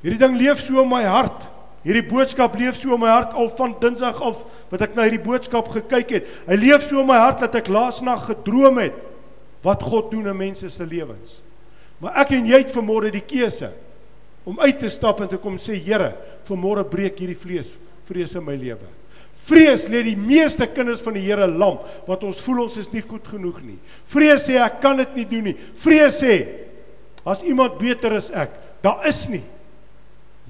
Hierdie 0.00 0.20
ding 0.20 0.38
leef 0.40 0.62
so 0.64 0.80
in 0.80 0.88
my 0.88 1.02
hart. 1.04 1.46
Hierdie 1.84 2.04
boodskap 2.04 2.56
leef 2.60 2.76
so 2.76 2.92
in 2.92 3.00
my 3.00 3.08
hart 3.08 3.32
al 3.32 3.48
van 3.56 3.72
Dinsdag 3.80 4.18
af 4.20 4.42
wat 4.68 4.82
ek 4.84 4.96
na 4.96 5.06
hierdie 5.06 5.22
boodskap 5.24 5.70
gekyk 5.72 6.16
het. 6.18 6.32
Hy 6.48 6.58
leef 6.60 6.84
so 6.88 7.00
in 7.00 7.08
my 7.08 7.16
hart 7.22 7.40
dat 7.46 7.56
ek 7.56 7.70
laasnag 7.72 8.26
gedroom 8.28 8.82
het 8.82 8.98
wat 9.64 9.84
God 9.84 10.10
doen 10.12 10.28
in 10.28 10.36
mense 10.36 10.68
se 10.72 10.84
lewens. 10.84 11.38
Maar 12.00 12.22
ek 12.24 12.34
en 12.36 12.48
jy 12.48 12.60
het 12.62 12.74
vanmôre 12.74 13.12
die 13.12 13.24
keuse 13.24 13.70
om 14.48 14.60
uit 14.60 14.78
te 14.80 14.88
stap 14.92 15.20
en 15.20 15.28
te 15.28 15.38
kom 15.40 15.58
sê 15.60 15.76
Here, 15.76 16.14
vanmôre 16.48 16.84
breek 16.88 17.20
hierdie 17.20 17.38
vlees 17.38 17.72
vrees 18.10 18.34
in 18.34 18.44
my 18.44 18.56
lewe. 18.58 18.88
Vrees 19.46 19.86
lê 19.88 20.02
die 20.04 20.16
meeste 20.18 20.66
kinders 20.68 21.02
van 21.04 21.16
die 21.16 21.24
Here 21.24 21.46
lam 21.48 21.78
want 22.08 22.24
ons 22.28 22.40
voel 22.44 22.64
ons 22.66 22.76
is 22.80 22.90
nie 22.92 23.04
goed 23.04 23.24
genoeg 23.30 23.60
nie. 23.64 23.78
Vrees 24.10 24.44
sê 24.48 24.58
ek 24.60 24.80
kan 24.84 25.00
dit 25.00 25.20
nie 25.20 25.28
doen 25.30 25.48
nie. 25.50 25.56
Vrees 25.80 26.20
sê 26.20 26.34
as 27.28 27.44
iemand 27.46 27.76
beter 27.80 28.16
is 28.16 28.30
ek, 28.32 28.52
daar 28.84 29.04
is 29.08 29.24
nie. 29.32 29.44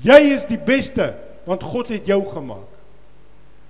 Jy 0.03 0.21
is 0.35 0.47
die 0.49 0.59
beste 0.59 1.15
want 1.47 1.63
God 1.63 1.89
het 1.89 2.07
jou 2.07 2.21
gemaak. 2.31 2.69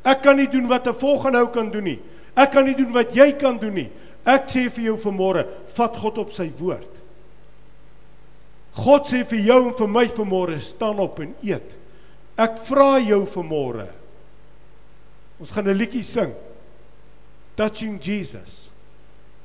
Ek 0.06 0.22
kan 0.24 0.36
nie 0.36 0.48
doen 0.48 0.68
wat 0.68 0.86
'n 0.86 0.94
volgende 0.94 1.38
ou 1.38 1.48
kan 1.48 1.70
doen 1.70 1.84
nie. 1.84 2.00
Ek 2.36 2.50
kan 2.50 2.64
nie 2.64 2.74
doen 2.74 2.92
wat 2.92 3.14
jy 3.14 3.32
kan 3.32 3.58
doen 3.58 3.74
nie. 3.74 3.90
Ek 4.24 4.48
sê 4.48 4.70
vir 4.70 4.84
jou 4.84 4.96
vanmôre, 4.96 5.46
vat 5.74 5.96
God 5.96 6.18
op 6.18 6.32
sy 6.32 6.50
woord. 6.58 7.00
God 8.72 9.06
sê 9.06 9.24
vir 9.24 9.40
jou 9.40 9.68
en 9.68 9.74
vir 9.74 9.88
my 9.88 10.06
vanmôre, 10.06 10.60
staan 10.60 10.98
op 10.98 11.18
en 11.20 11.34
eet. 11.42 11.76
Ek 12.38 12.58
vra 12.58 12.98
jou 12.98 13.24
vanmôre. 13.26 13.88
Ons 15.40 15.50
gaan 15.50 15.68
'n 15.68 15.76
liedjie 15.76 16.04
sing. 16.04 16.34
Touching 17.56 17.98
Jesus 17.98 18.70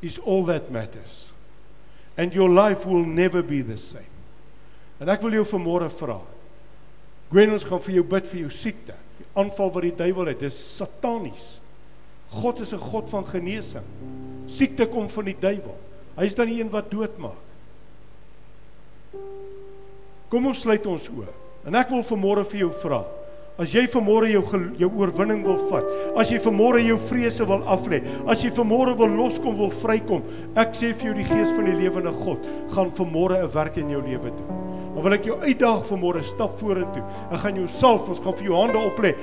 is 0.01 0.19
all 0.19 0.45
that 0.45 0.71
matters. 0.71 1.31
And 2.17 2.33
your 2.33 2.49
life 2.49 2.85
will 2.85 3.05
never 3.05 3.41
be 3.41 3.61
the 3.61 3.77
same. 3.77 4.11
En 4.99 5.09
ek 5.09 5.21
wil 5.21 5.31
jou 5.31 5.43
vanmôre 5.43 5.89
vra. 5.89 6.34
Gwen 7.31 7.53
ons 7.55 7.65
gaan 7.65 7.81
vir 7.81 7.97
jou 7.99 8.05
bid 8.15 8.27
vir 8.31 8.39
jou 8.45 8.51
siekte. 8.53 8.95
Die 9.19 9.27
aanval 9.39 9.71
wat 9.71 9.87
die 9.87 9.95
duiwel 9.95 10.31
het, 10.31 10.39
dis 10.39 10.57
satanies. 10.77 11.59
God 12.35 12.59
is 12.61 12.73
'n 12.73 12.79
God 12.79 13.09
van 13.09 13.25
genesing. 13.25 13.85
Siekte 14.47 14.85
kom 14.87 15.09
van 15.09 15.25
die 15.25 15.39
duiwel. 15.39 15.77
Hy 16.17 16.25
is 16.25 16.35
dan 16.35 16.47
die 16.47 16.61
een 16.61 16.69
wat 16.69 16.91
doodmaak. 16.91 17.43
Kom 20.29 20.47
ons 20.47 20.61
sluit 20.61 20.85
ons 20.85 21.09
oë. 21.09 21.33
En 21.65 21.75
ek 21.75 21.89
wil 21.89 22.03
vanmôre 22.03 22.45
vir 22.45 22.59
jou 22.59 22.71
vra. 22.71 23.05
As 23.55 23.71
jy 23.71 23.85
vanmôre 23.87 24.27
jou 24.33 24.41
jou 24.75 24.89
oorwinning 24.99 25.45
wil 25.45 25.55
vat, 25.69 25.85
as 26.19 26.27
jy 26.27 26.41
vanmôre 26.43 26.81
jou 26.83 26.97
vrese 27.07 27.45
wil 27.47 27.61
aflê, 27.71 28.01
as 28.27 28.41
jy 28.43 28.49
vanmôre 28.51 28.97
wil 28.99 29.13
loskom, 29.15 29.55
wil 29.55 29.71
vrykom, 29.71 30.25
ek 30.59 30.75
sê 30.75 30.89
vir 30.91 31.07
jou 31.07 31.13
die 31.21 31.27
gees 31.29 31.53
van 31.55 31.69
die 31.69 31.77
lewende 31.77 32.11
God 32.19 32.43
gaan 32.75 32.91
vanmôre 32.91 33.39
'n 33.39 33.53
werk 33.53 33.77
in 33.77 33.89
jou 33.89 34.01
lewe 34.01 34.27
doen. 34.27 34.49
Dan 34.95 35.03
wil 35.03 35.13
ek 35.13 35.25
jou 35.25 35.39
uitdaag 35.39 35.87
vanmôre 35.87 36.23
stap 36.23 36.59
vorentoe. 36.59 37.03
Ek 37.31 37.39
gaan 37.39 37.55
jou 37.55 37.67
salf, 37.67 38.09
ons 38.09 38.19
gaan 38.19 38.33
vir 38.33 38.45
jou 38.45 38.55
hande 38.55 38.77
oplê. 38.77 39.15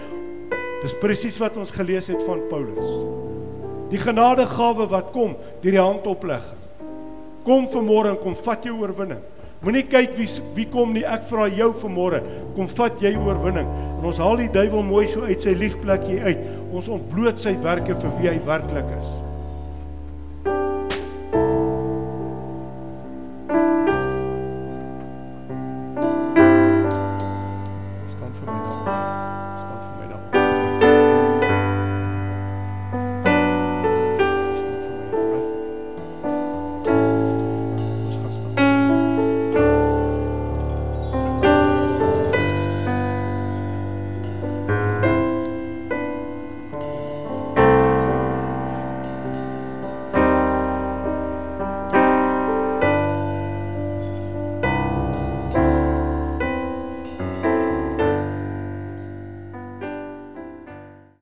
Dis 0.83 0.95
presies 0.95 1.39
wat 1.39 1.57
ons 1.57 1.71
gelees 1.71 2.07
het 2.07 2.23
van 2.23 2.41
Paulus. 2.49 2.91
Die 3.91 3.99
genadegawe 3.99 4.89
wat 4.89 5.13
kom 5.13 5.37
deur 5.61 5.73
die 5.73 5.79
handoplegging. 5.79 6.61
Kom 7.45 7.69
vanmôre 7.69 8.11
en 8.11 8.17
kom 8.17 8.35
vat 8.35 8.65
jou 8.65 8.81
oorwinning. 8.81 9.23
Moenie 9.63 9.85
kyk 9.87 10.17
wie 10.19 10.29
wie 10.57 10.67
kom 10.71 10.91
nie. 10.95 11.05
Ek 11.07 11.23
vra 11.31 11.47
jou 11.47 11.71
vanmôre, 11.85 12.23
kom 12.57 12.71
vat 12.71 13.03
jy 13.05 13.15
oorwinning. 13.15 13.69
En 13.99 14.09
ons 14.11 14.23
haal 14.23 14.41
die 14.43 14.51
duiwel 14.51 14.83
mooi 14.89 15.05
so 15.11 15.23
uit 15.29 15.45
sy 15.45 15.55
liegplekjie 15.55 16.19
uit. 16.25 16.49
Ons 16.75 16.91
ontbloot 16.91 17.39
sy 17.39 17.55
werke 17.63 17.95
vir 17.95 18.17
wie 18.19 18.33
hy 18.33 18.41
werklik 18.49 18.91
is. 18.99 19.21